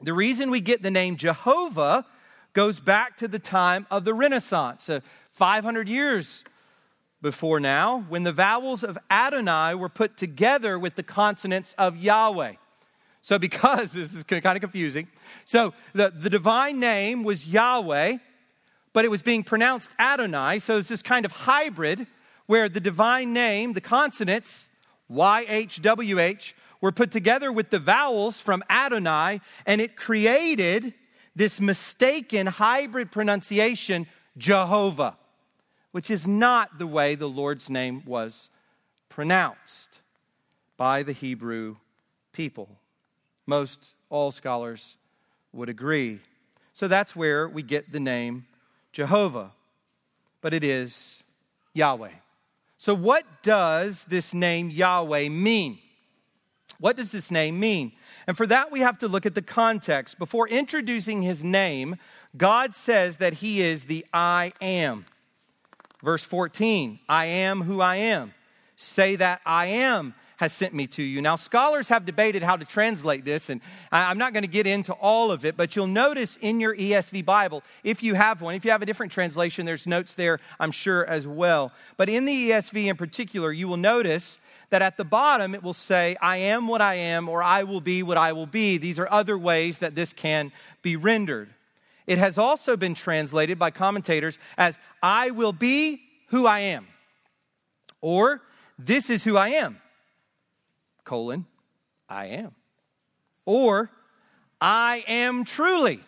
[0.00, 2.06] the reason we get the name Jehovah
[2.52, 5.00] goes back to the time of the Renaissance, uh,
[5.32, 6.44] 500 years
[7.22, 12.54] before now when the vowels of Adonai were put together with the consonants of Yahweh.
[13.22, 15.08] So, because this is kind of confusing,
[15.44, 18.18] so the, the divine name was Yahweh,
[18.92, 20.58] but it was being pronounced Adonai.
[20.58, 22.06] So, it's this kind of hybrid
[22.46, 24.68] where the divine name, the consonants,
[25.10, 30.94] YHWH, were put together with the vowels from Adonai, and it created
[31.36, 34.06] this mistaken hybrid pronunciation,
[34.38, 35.16] Jehovah
[35.92, 38.50] which is not the way the Lord's name was
[39.08, 40.00] pronounced
[40.76, 41.76] by the Hebrew
[42.32, 42.68] people.
[43.46, 44.96] Most all scholars
[45.52, 46.20] would agree.
[46.72, 48.46] So that's where we get the name
[48.92, 49.52] Jehovah,
[50.40, 51.22] but it is
[51.74, 52.12] Yahweh.
[52.78, 55.78] So, what does this name Yahweh mean?
[56.78, 57.92] What does this name mean?
[58.26, 60.18] And for that, we have to look at the context.
[60.18, 61.96] Before introducing his name,
[62.36, 65.04] God says that he is the I am.
[66.02, 68.32] Verse 14, I am who I am.
[68.76, 71.20] Say that I am has sent me to you.
[71.20, 73.60] Now, scholars have debated how to translate this, and
[73.92, 77.26] I'm not going to get into all of it, but you'll notice in your ESV
[77.26, 80.70] Bible, if you have one, if you have a different translation, there's notes there, I'm
[80.70, 81.72] sure, as well.
[81.98, 85.74] But in the ESV in particular, you will notice that at the bottom it will
[85.74, 88.78] say, I am what I am, or I will be what I will be.
[88.78, 91.50] These are other ways that this can be rendered.
[92.10, 96.88] It has also been translated by commentators as I will be who I am,
[98.00, 98.42] or
[98.76, 99.80] this is who I am,
[101.04, 101.46] colon,
[102.08, 102.56] I am,
[103.46, 103.92] or
[104.60, 106.00] I am truly,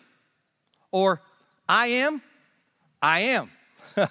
[0.91, 1.21] or
[1.69, 2.21] I am,
[3.01, 3.49] I am.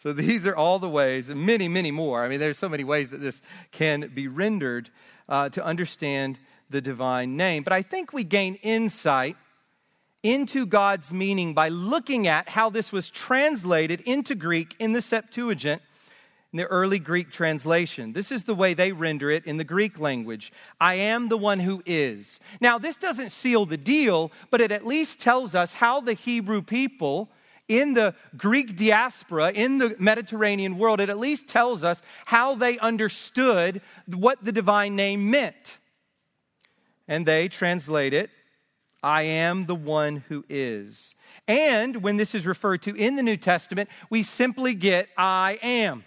[0.00, 2.22] so these are all the ways, and many, many more.
[2.22, 3.40] I mean, there's so many ways that this
[3.70, 4.90] can be rendered
[5.30, 7.62] uh, to understand the divine name.
[7.62, 9.38] But I think we gain insight
[10.22, 15.82] into God's meaning by looking at how this was translated into Greek in the Septuagint,
[16.52, 18.12] in the early Greek translation.
[18.12, 21.60] This is the way they render it in the Greek language I am the one
[21.60, 22.40] who is.
[22.60, 26.62] Now, this doesn't seal the deal, but it at least tells us how the Hebrew
[26.62, 27.30] people
[27.68, 32.78] in the Greek diaspora, in the Mediterranean world, it at least tells us how they
[32.78, 35.78] understood what the divine name meant.
[37.08, 38.30] And they translate it
[39.02, 41.16] I am the one who is.
[41.48, 46.04] And when this is referred to in the New Testament, we simply get I am.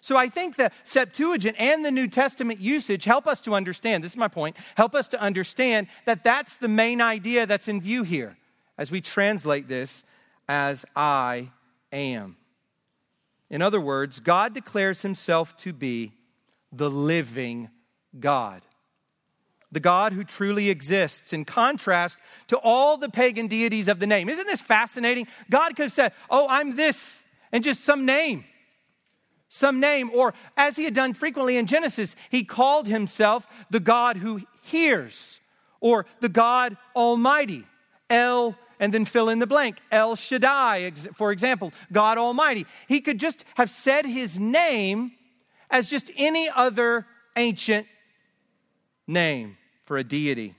[0.00, 4.12] So I think the Septuagint and the New Testament usage help us to understand, this
[4.12, 8.02] is my point, help us to understand that that's the main idea that's in view
[8.02, 8.36] here
[8.78, 10.04] as we translate this
[10.48, 11.50] as I
[11.90, 12.36] am.
[13.50, 16.12] In other words, God declares himself to be
[16.72, 17.70] the living
[18.20, 18.62] God
[19.72, 24.28] the God who truly exists, in contrast to all the pagan deities of the name.
[24.28, 25.26] Isn't this fascinating?
[25.50, 28.44] God could have said, Oh, I'm this, and just some name.
[29.48, 30.10] Some name.
[30.12, 35.40] Or, as he had done frequently in Genesis, he called himself the God who hears,
[35.80, 37.64] or the God Almighty.
[38.08, 39.78] El, and then fill in the blank.
[39.90, 42.66] El Shaddai, for example, God Almighty.
[42.86, 45.12] He could just have said his name
[45.70, 47.86] as just any other ancient
[49.06, 50.54] name for a deity.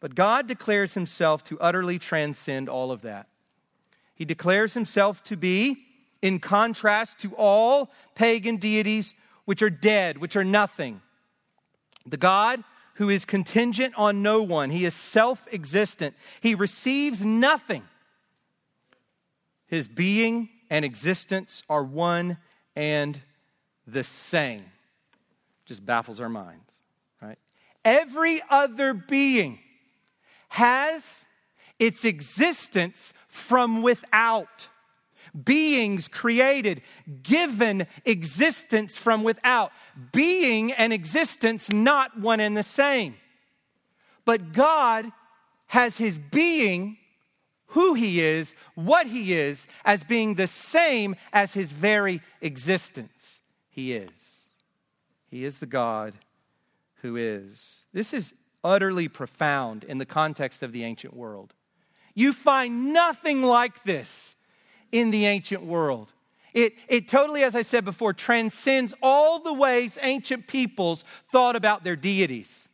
[0.00, 3.28] But God declares himself to utterly transcend all of that.
[4.14, 5.84] He declares himself to be,
[6.22, 11.00] in contrast to all pagan deities which are dead, which are nothing.
[12.06, 17.84] The God who is contingent on no one, he is self existent, he receives nothing.
[19.68, 22.38] His being and existence are one
[22.74, 23.20] and
[23.86, 24.64] the same.
[25.66, 26.67] Just baffles our minds.
[27.88, 29.60] Every other being
[30.48, 31.24] has
[31.78, 34.68] its existence from without.
[35.42, 36.82] Beings created,
[37.22, 39.72] given existence from without.
[40.12, 43.14] Being and existence not one and the same.
[44.26, 45.10] But God
[45.68, 46.98] has his being,
[47.68, 53.40] who he is, what he is, as being the same as his very existence.
[53.70, 54.50] He is.
[55.30, 56.12] He is the God
[57.02, 57.84] who is.
[57.92, 58.34] This is
[58.64, 61.54] utterly profound in the context of the ancient world.
[62.14, 64.34] You find nothing like this
[64.90, 66.12] in the ancient world.
[66.54, 71.84] It, it totally, as I said before, transcends all the ways ancient peoples thought about
[71.84, 72.68] their deities.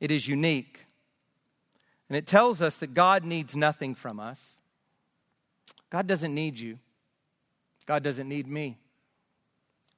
[0.00, 0.86] It is unique.
[2.08, 4.54] And it tells us that God needs nothing from us.
[5.90, 6.78] God doesn't need you.
[7.84, 8.78] God doesn't need me.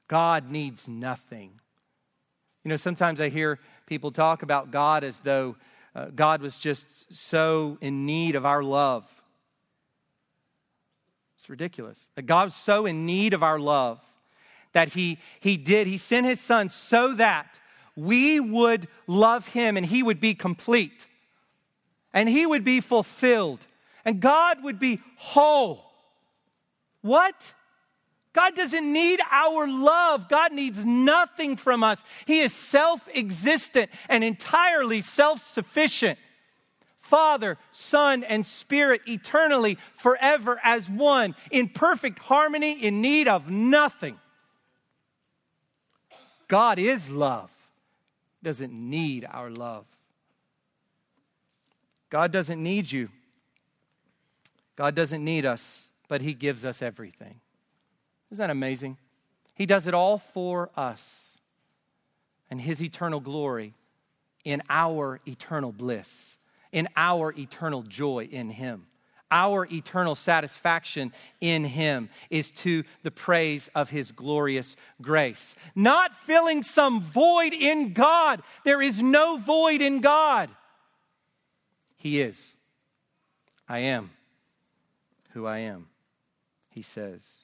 [0.07, 1.61] God needs nothing.
[2.65, 5.57] You know, sometimes I hear people talk about God as though
[5.95, 9.05] uh, God was just so in need of our love.
[11.39, 12.11] It's ridiculous.
[12.15, 14.01] That God's so in need of our love
[14.73, 17.59] that he, he did, He sent His Son so that
[17.97, 21.07] we would love Him and He would be complete
[22.13, 23.65] and He would be fulfilled
[24.05, 25.85] and God would be whole.
[27.03, 27.55] What?
[28.33, 30.29] God doesn't need our love.
[30.29, 32.03] God needs nothing from us.
[32.26, 36.18] He is self existent and entirely self sufficient.
[37.01, 44.18] Father, Son, and Spirit eternally, forever as one, in perfect harmony, in need of nothing.
[46.49, 47.51] God is love,
[48.43, 49.87] doesn't need our love.
[52.11, 53.09] God doesn't need you.
[54.76, 57.41] God doesn't need us, but He gives us everything.
[58.31, 58.99] Isn't that amazing?
[59.55, 61.39] He does it all for us
[62.51, 63.74] and His eternal glory
[64.45, 66.37] in our eternal bliss,
[66.72, 68.87] in our eternal joy in Him.
[69.31, 75.55] Our eternal satisfaction in Him is to the praise of His glorious grace.
[75.74, 78.43] Not filling some void in God.
[78.64, 80.51] There is no void in God.
[81.97, 82.55] He is.
[83.68, 84.11] I am
[85.31, 85.89] who I am,
[86.70, 87.41] He says.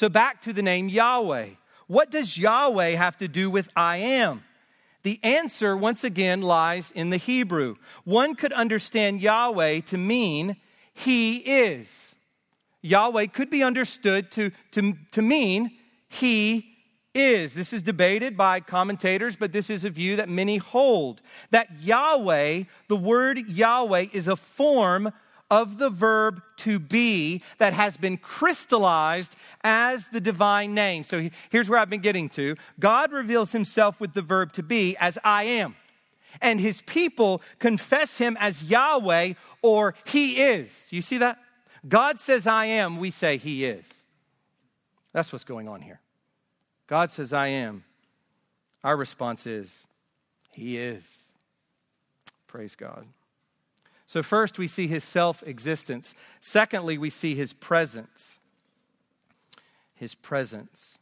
[0.00, 1.48] So back to the name Yahweh.
[1.86, 4.44] What does Yahweh have to do with I am?
[5.02, 7.76] The answer, once again, lies in the Hebrew.
[8.04, 10.56] One could understand Yahweh to mean
[10.94, 12.14] He is.
[12.80, 15.72] Yahweh could be understood to, to, to mean
[16.08, 16.78] He
[17.14, 17.52] is.
[17.52, 21.20] This is debated by commentators, but this is a view that many hold.
[21.50, 25.12] That Yahweh, the word Yahweh, is a form
[25.50, 31.04] of the verb to be that has been crystallized as the divine name.
[31.04, 34.96] So here's where I've been getting to God reveals himself with the verb to be
[34.98, 35.76] as I am.
[36.40, 40.86] And his people confess him as Yahweh or he is.
[40.90, 41.38] You see that?
[41.88, 43.86] God says I am, we say he is.
[45.12, 46.00] That's what's going on here.
[46.86, 47.84] God says I am.
[48.84, 49.86] Our response is
[50.52, 51.30] he is.
[52.46, 53.06] Praise God.
[54.10, 56.16] So, first, we see his self existence.
[56.40, 58.40] Secondly, we see his presence.
[59.94, 60.98] His presence.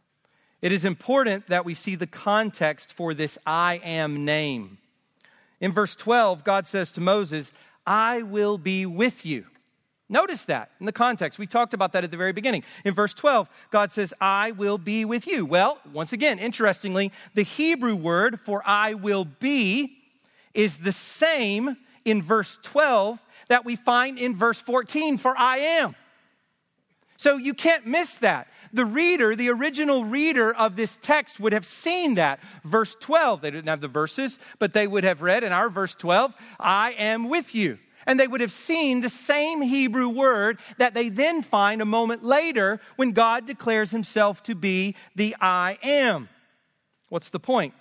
[0.61, 4.77] It is important that we see the context for this I am name.
[5.59, 7.51] In verse 12, God says to Moses,
[7.87, 9.47] I will be with you.
[10.11, 11.39] Notice that in the context.
[11.39, 12.63] We talked about that at the very beginning.
[12.85, 15.47] In verse 12, God says, I will be with you.
[15.47, 19.97] Well, once again, interestingly, the Hebrew word for I will be
[20.53, 21.79] is the same
[22.09, 25.95] in verse 12 that we find in verse 14 for I am.
[27.17, 28.49] So you can't miss that.
[28.73, 32.39] The reader, the original reader of this text would have seen that.
[32.65, 35.95] Verse 12, they didn't have the verses, but they would have read in our verse
[35.95, 37.79] 12, I am with you.
[38.07, 42.23] And they would have seen the same Hebrew word that they then find a moment
[42.23, 46.29] later when God declares himself to be the I am.
[47.09, 47.75] What's the point?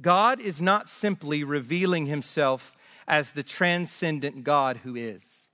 [0.00, 2.74] God is not simply revealing himself
[3.06, 5.48] as the transcendent God who is.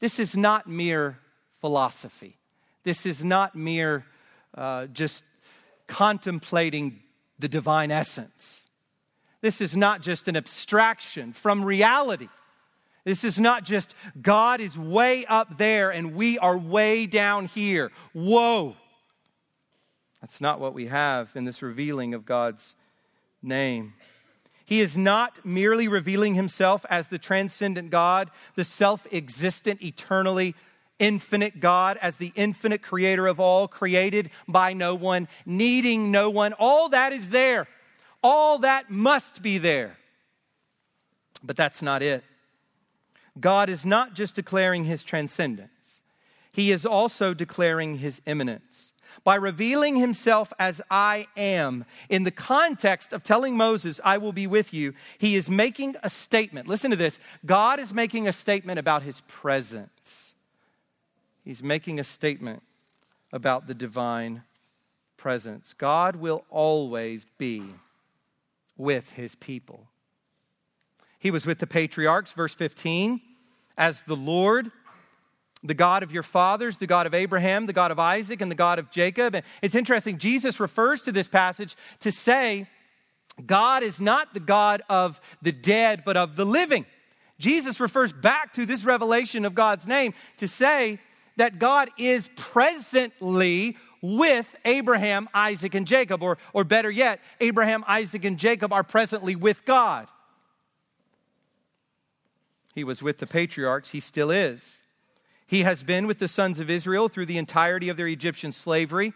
[0.00, 1.18] This is not mere
[1.60, 2.36] philosophy.
[2.84, 4.04] This is not mere
[4.54, 5.24] uh, just
[5.86, 7.00] contemplating
[7.38, 8.66] the divine essence.
[9.40, 12.28] This is not just an abstraction from reality.
[13.04, 17.90] This is not just God is way up there and we are way down here.
[18.12, 18.76] Whoa.
[20.20, 22.74] That's not what we have in this revealing of God's
[23.42, 23.94] name.
[24.64, 30.54] He is not merely revealing himself as the transcendent God, the self existent, eternally
[30.98, 36.52] infinite God, as the infinite creator of all, created by no one, needing no one.
[36.52, 37.66] All that is there.
[38.22, 39.96] All that must be there.
[41.42, 42.24] But that's not it.
[43.40, 46.02] God is not just declaring his transcendence,
[46.52, 48.92] he is also declaring his immanence.
[49.24, 51.84] By revealing himself as I am.
[52.08, 56.10] In the context of telling Moses, I will be with you, he is making a
[56.10, 56.68] statement.
[56.68, 60.34] Listen to this God is making a statement about his presence.
[61.44, 62.62] He's making a statement
[63.32, 64.42] about the divine
[65.16, 65.72] presence.
[65.72, 67.62] God will always be
[68.76, 69.86] with his people.
[71.18, 73.20] He was with the patriarchs, verse 15,
[73.76, 74.70] as the Lord
[75.62, 78.56] the God of your fathers, the God of Abraham, the God of Isaac, and the
[78.56, 79.34] God of Jacob.
[79.34, 82.68] And it's interesting, Jesus refers to this passage to say,
[83.44, 86.86] God is not the God of the dead, but of the living.
[87.38, 90.98] Jesus refers back to this revelation of God's name to say
[91.36, 98.24] that God is presently with Abraham, Isaac, and Jacob, or, or better yet, Abraham, Isaac,
[98.24, 100.08] and Jacob are presently with God.
[102.74, 104.82] He was with the patriarchs, he still is.
[105.48, 109.14] He has been with the sons of Israel through the entirety of their Egyptian slavery,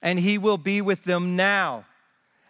[0.00, 1.84] and he will be with them now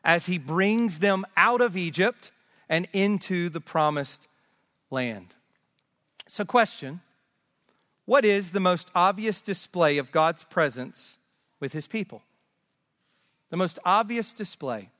[0.04, 2.30] as he brings them out of Egypt
[2.68, 4.28] and into the promised
[4.88, 5.34] land.
[6.28, 7.00] So, question
[8.04, 11.18] What is the most obvious display of God's presence
[11.58, 12.22] with his people?
[13.50, 14.90] The most obvious display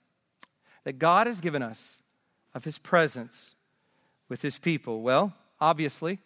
[0.83, 2.01] that God has given us
[2.53, 3.55] of his presence
[4.29, 5.03] with his people?
[5.03, 6.19] Well, obviously,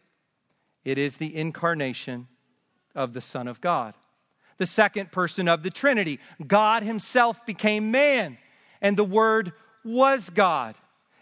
[0.84, 2.28] it is the incarnation
[2.94, 3.94] of the Son of God.
[4.58, 6.20] The second person of the Trinity.
[6.46, 8.38] God Himself became man,
[8.80, 9.52] and the Word
[9.84, 10.74] was God,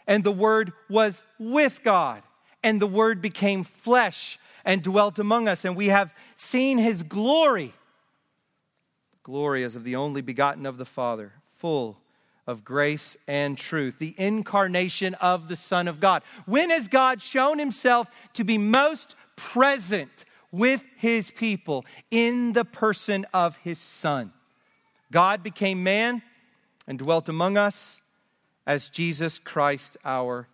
[0.06, 2.22] and the Word was with God,
[2.62, 7.72] and the Word became flesh and dwelt among us, and we have seen His glory.
[9.22, 11.98] Glory as of the only begotten of the Father, full
[12.48, 16.22] of grace and truth, the incarnation of the Son of God.
[16.46, 23.24] When has God shown himself to be most present with his people in the person
[23.32, 24.32] of his Son.
[25.12, 26.22] God became man
[26.86, 28.00] and dwelt among us
[28.66, 30.48] as Jesus Christ our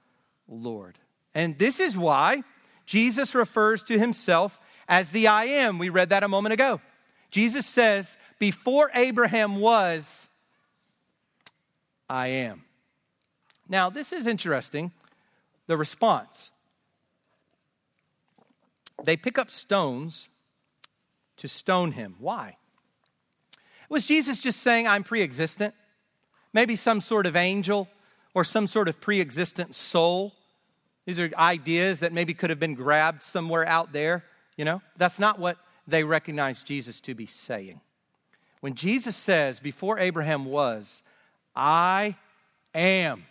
[0.49, 0.99] Lord.
[1.35, 2.43] And this is why
[2.87, 5.79] Jesus refers to himself as the I am.
[5.79, 6.81] We read that a moment ago.
[7.31, 10.29] Jesus says, Before Abraham was,
[12.09, 12.65] I am.
[13.69, 14.93] Now, this is interesting,
[15.67, 16.53] the response
[19.03, 20.29] they pick up stones
[21.37, 22.15] to stone him.
[22.19, 22.57] Why?
[23.89, 25.75] Was Jesus just saying, I'm pre existent?
[26.53, 27.89] Maybe some sort of angel
[28.35, 30.33] or some sort of pre existent soul?
[31.07, 34.25] These are ideas that maybe could have been grabbed somewhere out there,
[34.57, 34.81] you know?
[34.97, 37.81] That's not what they recognize Jesus to be saying.
[38.61, 41.03] When Jesus says, Before Abraham was,
[41.55, 42.17] I
[42.75, 43.25] am,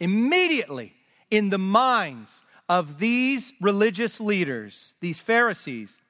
[0.00, 0.92] immediately
[1.30, 6.00] in the minds of these religious leaders, these Pharisees,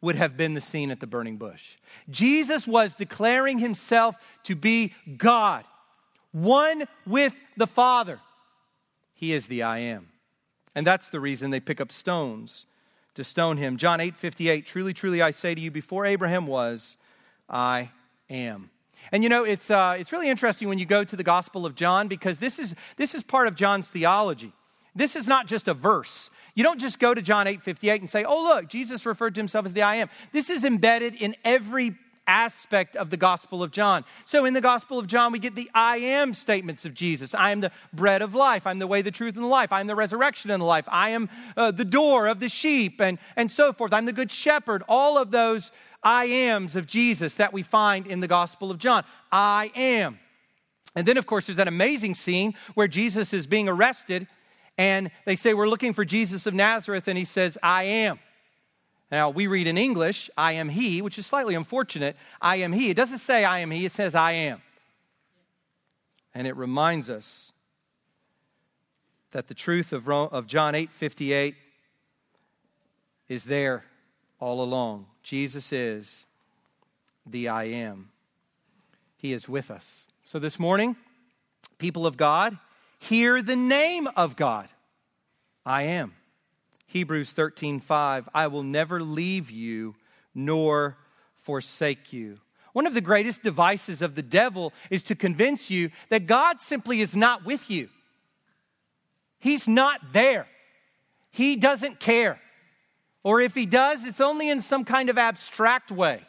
[0.00, 1.76] would have been the scene at the burning bush.
[2.08, 5.64] Jesus was declaring himself to be God,
[6.32, 8.20] one with the Father.
[9.14, 10.08] He is the I am.
[10.74, 12.66] And that's the reason they pick up stones
[13.14, 13.76] to stone him.
[13.76, 16.96] John 8 58, truly, truly, I say to you, before Abraham was,
[17.48, 17.90] I
[18.30, 18.70] am.
[19.10, 21.74] And you know, it's, uh, it's really interesting when you go to the Gospel of
[21.74, 24.52] John because this is, this is part of John's theology.
[24.98, 26.28] This is not just a verse.
[26.56, 29.40] You don't just go to John 8 58 and say, oh, look, Jesus referred to
[29.40, 30.10] himself as the I am.
[30.32, 31.94] This is embedded in every
[32.26, 34.04] aspect of the Gospel of John.
[34.24, 37.32] So in the Gospel of John, we get the I am statements of Jesus.
[37.32, 38.66] I am the bread of life.
[38.66, 39.72] I'm the way, the truth, and the life.
[39.72, 40.84] I'm the resurrection and the life.
[40.88, 43.92] I am uh, the door of the sheep, and, and so forth.
[43.92, 44.82] I'm the good shepherd.
[44.88, 45.70] All of those
[46.02, 49.04] I ams of Jesus that we find in the Gospel of John.
[49.30, 50.18] I am.
[50.96, 54.26] And then, of course, there's that amazing scene where Jesus is being arrested
[54.78, 58.20] and they say, We're looking for Jesus of Nazareth, and he says, I am.
[59.10, 62.16] Now, we read in English, I am he, which is slightly unfortunate.
[62.40, 62.90] I am he.
[62.90, 64.62] It doesn't say I am he, it says I am.
[66.34, 67.52] And it reminds us
[69.32, 71.54] that the truth of, of John 8 58
[73.28, 73.84] is there
[74.38, 75.06] all along.
[75.22, 76.24] Jesus is
[77.26, 78.10] the I am.
[79.20, 80.06] He is with us.
[80.24, 80.96] So this morning,
[81.78, 82.56] people of God,
[82.98, 84.68] hear the name of God.
[85.64, 86.14] I am.
[86.86, 89.94] Hebrews 13:5 I will never leave you
[90.34, 90.96] nor
[91.42, 92.40] forsake you.
[92.72, 97.00] One of the greatest devices of the devil is to convince you that God simply
[97.00, 97.88] is not with you.
[99.38, 100.46] He's not there.
[101.30, 102.40] He doesn't care.
[103.22, 106.22] Or if he does, it's only in some kind of abstract way.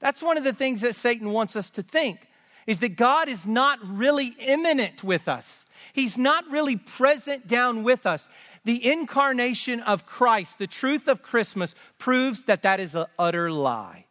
[0.00, 2.28] That's one of the things that Satan wants us to think
[2.66, 5.66] is that God is not really immanent with us.
[5.92, 8.28] He's not really present down with us.
[8.64, 14.06] The incarnation of Christ, the truth of Christmas, proves that that is an utter lie.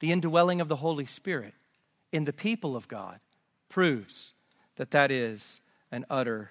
[0.00, 1.54] the indwelling of the Holy Spirit
[2.10, 3.20] in the people of God
[3.68, 4.32] proves
[4.76, 5.60] that that is
[5.92, 6.50] an utter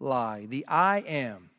[0.00, 0.46] lie.
[0.46, 1.50] The I am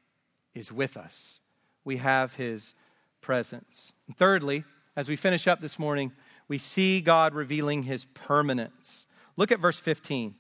[0.54, 1.40] is with us.
[1.86, 2.76] We have his
[3.22, 3.94] presence.
[4.08, 4.64] And thirdly,
[4.96, 6.12] as we finish up this morning,
[6.48, 9.06] we see God revealing his permanence.
[9.38, 10.36] Look at verse 15.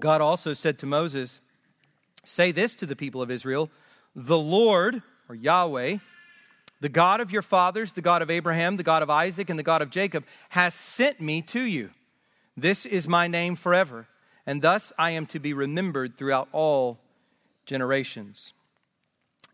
[0.00, 1.40] God also said to Moses,
[2.24, 3.70] Say this to the people of Israel
[4.14, 5.98] The Lord, or Yahweh,
[6.80, 9.62] the God of your fathers, the God of Abraham, the God of Isaac, and the
[9.62, 11.90] God of Jacob, has sent me to you.
[12.56, 14.06] This is my name forever,
[14.46, 16.98] and thus I am to be remembered throughout all
[17.64, 18.52] generations.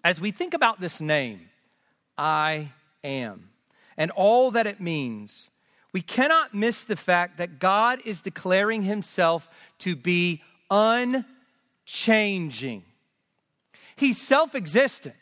[0.05, 1.49] As we think about this name,
[2.18, 2.72] I
[3.05, 3.51] am,
[3.97, 5.49] and all that it means,
[5.93, 9.49] we cannot miss the fact that God is declaring himself
[9.80, 12.84] to be unchanging.
[13.97, 15.14] He's self existent.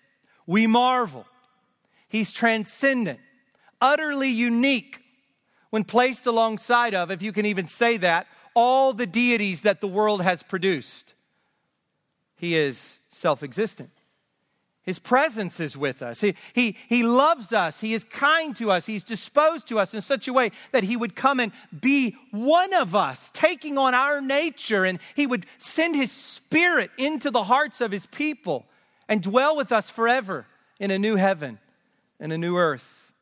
[0.47, 1.27] We marvel.
[2.09, 3.21] He's transcendent,
[3.81, 5.01] utterly unique
[5.71, 9.87] when placed alongside of, if you can even say that, all the deities that the
[9.87, 11.15] world has produced.
[12.37, 13.91] He is self existent.
[14.83, 16.21] His presence is with us.
[16.21, 17.81] He, he, he loves us.
[17.81, 18.87] He is kind to us.
[18.87, 22.73] He's disposed to us in such a way that He would come and be one
[22.73, 27.83] of us, taking on our nature, and He would send His Spirit into the hearts
[27.83, 28.65] of His people
[29.07, 30.47] and dwell with us forever
[30.79, 31.59] in a new heaven
[32.19, 33.13] and a new earth.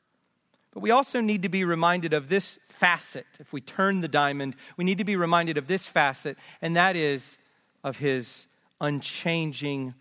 [0.73, 3.27] But we also need to be reminded of this facet.
[3.41, 6.95] If we turn the diamond, we need to be reminded of this facet, and that
[6.95, 7.37] is
[7.83, 8.47] of His
[8.81, 9.95] unchanging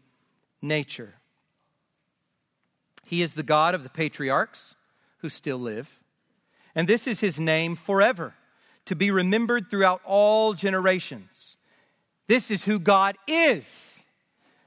[0.61, 1.15] nature.
[3.07, 4.75] He is the God of the patriarchs
[5.19, 6.01] who still live.
[6.75, 8.33] And this is his name forever,
[8.83, 11.55] to be remembered throughout all generations.
[12.27, 14.05] This is who God is.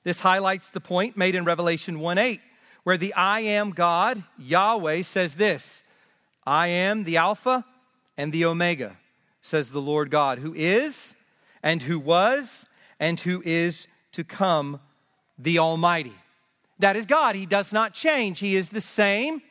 [0.04, 2.40] This highlights the point made in Revelation 1 8,
[2.82, 5.82] where the I am God, Yahweh, says this
[6.46, 7.62] I am the Alpha
[8.16, 8.96] and the Omega,
[9.42, 11.14] says the Lord God, who is
[11.62, 12.64] and who was
[12.98, 14.80] and who is to come,
[15.38, 16.16] the Almighty.
[16.80, 17.36] That is God.
[17.36, 18.40] He does not change.
[18.40, 19.42] He is the same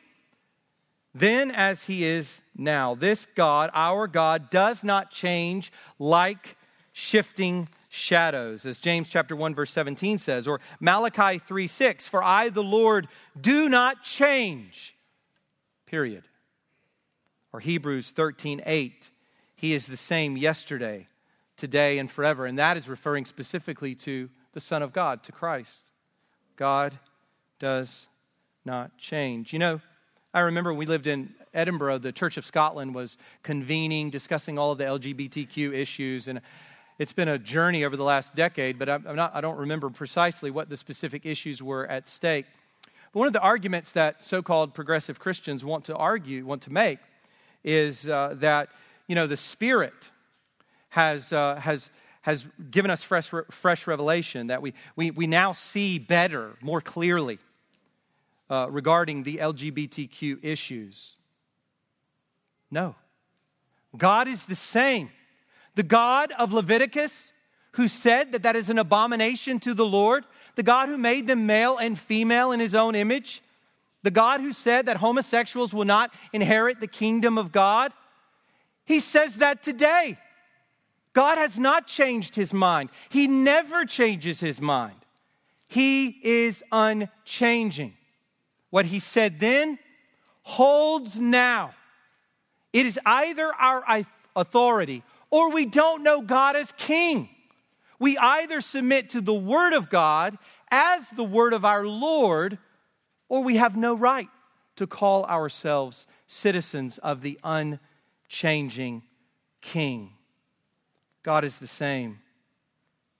[1.14, 2.94] then as he is now.
[2.94, 6.56] This God, our God, does not change like
[6.92, 12.48] shifting shadows, as James chapter 1 verse 17 says, or Malachi 3 6, for I,
[12.48, 13.08] the Lord,
[13.40, 14.94] do not change.
[15.86, 16.22] Period.
[17.52, 19.10] Or Hebrews 13 8,
[19.56, 21.08] he is the same yesterday,
[21.56, 22.46] today, and forever.
[22.46, 25.84] And that is referring specifically to the Son of God, to Christ.
[26.54, 26.96] God
[27.60, 28.08] does
[28.64, 29.52] not change.
[29.52, 29.80] You know,
[30.34, 34.72] I remember when we lived in Edinburgh, the Church of Scotland was convening, discussing all
[34.72, 36.40] of the LGBTQ issues, and
[36.98, 40.50] it's been a journey over the last decade, but I'm not, I don't remember precisely
[40.50, 42.46] what the specific issues were at stake.
[43.12, 46.72] But one of the arguments that so called progressive Christians want to argue, want to
[46.72, 46.98] make,
[47.64, 48.68] is uh, that,
[49.06, 50.10] you know, the Spirit
[50.90, 51.90] has, uh, has,
[52.22, 57.38] has given us fresh, fresh revelation, that we, we, we now see better, more clearly
[58.50, 61.14] uh, regarding the LGBTQ issues.
[62.70, 62.96] No.
[63.96, 65.10] God is the same.
[65.76, 67.32] The God of Leviticus,
[67.72, 70.24] who said that that is an abomination to the Lord,
[70.56, 73.42] the God who made them male and female in his own image,
[74.02, 77.92] the God who said that homosexuals will not inherit the kingdom of God,
[78.84, 80.18] he says that today.
[81.12, 82.90] God has not changed his mind.
[83.08, 84.96] He never changes his mind.
[85.66, 87.94] He is unchanging.
[88.70, 89.78] What he said then
[90.42, 91.74] holds now.
[92.72, 94.04] It is either our
[94.34, 97.28] authority or we don't know God as king.
[97.98, 100.38] We either submit to the word of God
[100.70, 102.58] as the word of our Lord,
[103.28, 104.28] or we have no right
[104.76, 109.02] to call ourselves citizens of the unchanging
[109.60, 110.12] king.
[111.22, 112.20] God is the same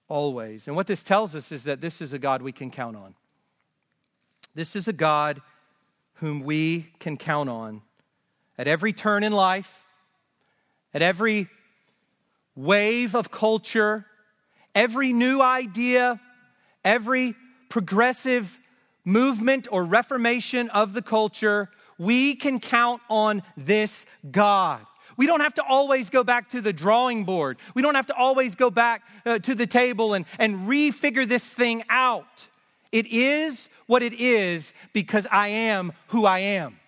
[0.08, 0.66] always.
[0.66, 3.14] And what this tells us is that this is a God we can count on.
[4.54, 5.40] This is a God
[6.14, 7.82] whom we can count on
[8.58, 9.72] at every turn in life,
[10.92, 11.48] at every
[12.56, 14.04] wave of culture,
[14.74, 16.20] every new idea,
[16.84, 17.34] every
[17.68, 18.58] progressive
[19.04, 21.70] movement or reformation of the culture.
[21.96, 24.84] We can count on this God.
[25.16, 27.58] We don't have to always go back to the drawing board.
[27.74, 31.44] We don't have to always go back uh, to the table and, and refigure this
[31.44, 32.46] thing out.
[32.92, 36.78] It is what it is because I am who I am.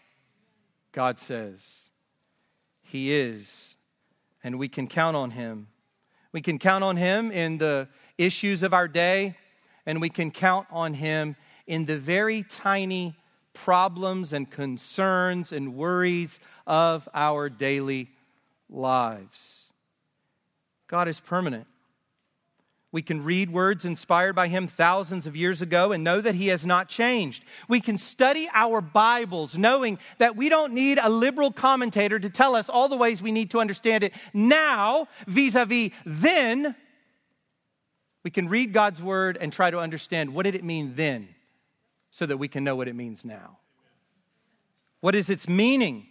[0.90, 1.88] God says
[2.82, 3.76] He is,
[4.42, 5.68] and we can count on Him.
[6.32, 7.88] We can count on Him in the
[8.18, 9.36] issues of our day,
[9.86, 11.36] and we can count on Him
[11.66, 13.16] in the very tiny
[13.54, 18.10] problems and concerns and worries of our daily
[18.68, 19.66] lives.
[20.88, 21.66] God is permanent.
[22.92, 26.48] We can read words inspired by him thousands of years ago and know that he
[26.48, 27.42] has not changed.
[27.66, 32.54] We can study our Bibles knowing that we don't need a liberal commentator to tell
[32.54, 36.76] us all the ways we need to understand it now vis a vis then.
[38.24, 41.28] We can read God's word and try to understand what did it mean then
[42.10, 43.58] so that we can know what it means now.
[45.00, 46.06] What is its meaning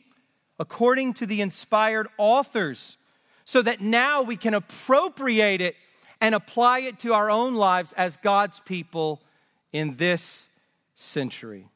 [0.58, 2.98] according to the inspired authors
[3.46, 5.76] so that now we can appropriate it
[6.22, 9.20] and apply it to our own lives as God's people
[9.74, 10.48] in this
[10.94, 11.68] century.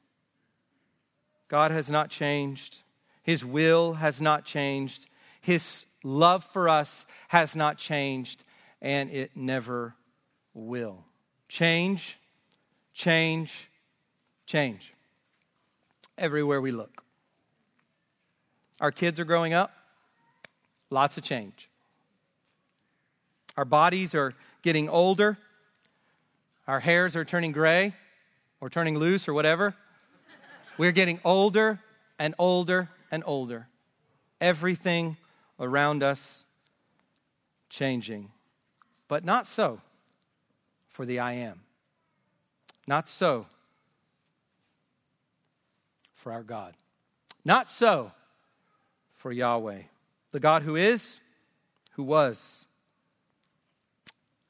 [1.48, 2.80] God has not changed,
[3.24, 5.08] His will has not changed,
[5.42, 8.44] His love for us has not changed,
[8.82, 9.96] and it never
[10.54, 11.04] will.
[11.50, 12.18] Change,
[12.94, 13.70] change,
[14.46, 14.94] change.
[16.18, 17.04] Everywhere we look.
[18.80, 19.72] Our kids are growing up,
[20.90, 21.70] lots of change.
[23.58, 25.38] Our bodies are getting older.
[26.68, 27.94] Our hairs are turning gray
[28.60, 29.76] or turning loose or whatever.
[30.78, 31.80] We're getting older
[32.20, 33.68] and older and older.
[34.42, 35.18] Everything
[35.60, 36.44] around us
[37.70, 38.32] changing.
[39.08, 39.80] But not so
[40.90, 41.62] for the I am.
[42.88, 43.46] Not so
[46.16, 46.74] for our God.
[47.44, 48.12] Not so
[49.16, 49.82] for Yahweh,
[50.32, 51.20] the God who is,
[51.94, 52.65] who was,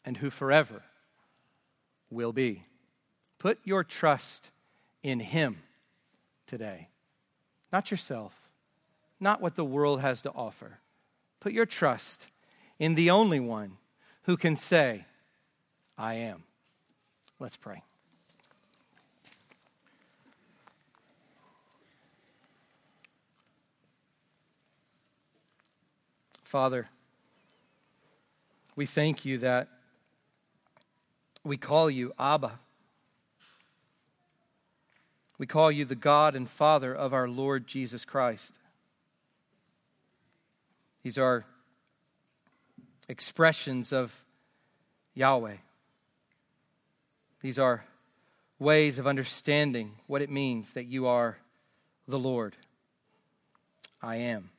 [0.05, 0.83] and who forever
[2.11, 2.63] will be.
[3.39, 4.51] Put your trust
[5.03, 5.57] in Him
[6.47, 6.89] today,
[7.73, 8.33] not yourself,
[9.19, 10.79] not what the world has to offer.
[11.39, 12.27] Put your trust
[12.79, 13.77] in the only one
[14.23, 15.05] who can say,
[15.97, 16.43] I am.
[17.39, 17.81] Let's pray.
[26.43, 26.87] Father,
[28.75, 29.67] we thank you that
[31.45, 32.59] we call you Abba.
[35.37, 38.55] We call you the God and Father of our Lord Jesus Christ.
[41.03, 41.45] These are
[43.07, 44.23] expressions of
[45.13, 45.57] Yahweh.
[47.41, 47.85] These are
[48.57, 51.37] ways of understanding what it means that you are
[52.07, 52.55] the Lord.
[54.01, 54.49] I am.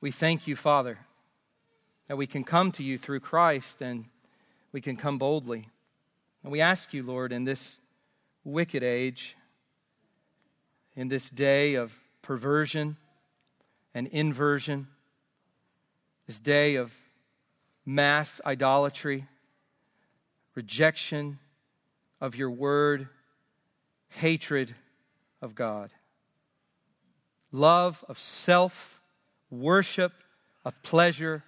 [0.00, 0.98] We thank you, Father,
[2.06, 4.04] that we can come to you through Christ and
[4.72, 5.68] we can come boldly.
[6.42, 7.78] And we ask you, Lord, in this
[8.44, 9.36] wicked age,
[10.96, 12.96] in this day of perversion
[13.94, 14.88] and inversion,
[16.26, 16.92] this day of
[17.84, 19.26] mass idolatry,
[20.54, 21.38] rejection
[22.20, 23.08] of your word,
[24.08, 24.74] hatred
[25.40, 25.90] of God,
[27.50, 29.00] love of self,
[29.50, 30.12] worship
[30.64, 31.42] of pleasure.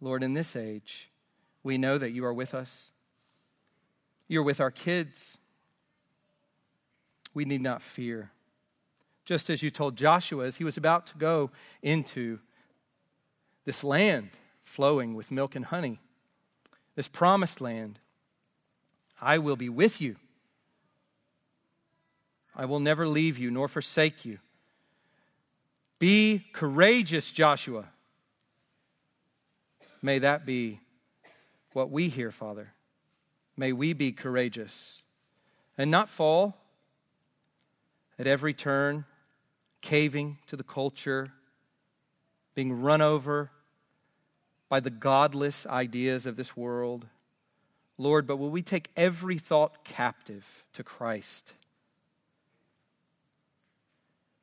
[0.00, 1.09] Lord, in this age,
[1.62, 2.90] we know that you are with us.
[4.28, 5.38] You're with our kids.
[7.34, 8.30] We need not fear.
[9.24, 11.50] Just as you told Joshua as he was about to go
[11.82, 12.38] into
[13.64, 14.30] this land
[14.64, 16.00] flowing with milk and honey,
[16.96, 17.98] this promised land,
[19.20, 20.16] I will be with you.
[22.56, 24.38] I will never leave you nor forsake you.
[25.98, 27.84] Be courageous, Joshua.
[30.02, 30.80] May that be
[31.72, 32.72] what we hear, Father.
[33.56, 35.02] May we be courageous
[35.76, 36.56] and not fall
[38.18, 39.04] at every turn,
[39.80, 41.32] caving to the culture,
[42.54, 43.50] being run over
[44.68, 47.06] by the godless ideas of this world.
[47.98, 51.52] Lord, but will we take every thought captive to Christ,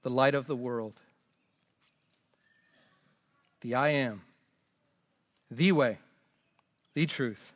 [0.03, 0.99] the light of the world,
[3.61, 4.21] the I am,
[5.49, 5.97] the way
[6.97, 7.53] the truth,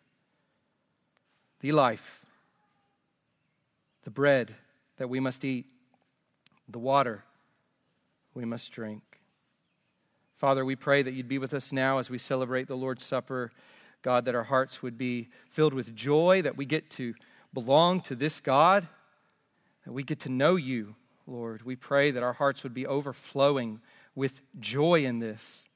[1.62, 2.24] the life,
[4.04, 4.54] the bread
[4.98, 5.66] that we must eat,
[6.70, 7.24] the water
[8.36, 9.02] we must drink.
[10.38, 13.52] Father, we pray that you'd be with us now as we celebrate the Lord's Supper.
[14.04, 17.16] God, that our hearts would be filled with joy, that we get to
[17.52, 18.88] belong to this God,
[19.86, 20.94] that we get to know you,
[21.26, 21.64] Lord.
[21.64, 23.82] We pray that our hearts would be overflowing
[24.14, 25.68] with joy in this.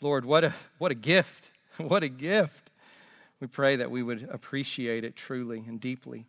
[0.00, 1.50] Lord, what a, what a gift!
[1.78, 2.71] What a gift!
[3.42, 6.26] We pray that we would appreciate it truly and deeply.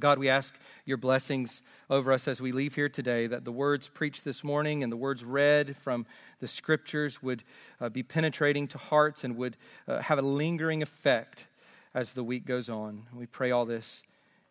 [0.00, 3.88] God, we ask your blessings over us as we leave here today, that the words
[3.88, 6.06] preached this morning and the words read from
[6.40, 7.44] the scriptures would
[7.80, 9.56] uh, be penetrating to hearts and would
[9.86, 11.46] uh, have a lingering effect
[11.94, 13.04] as the week goes on.
[13.14, 14.02] We pray all this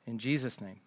[0.08, 0.80] In Jesus' name.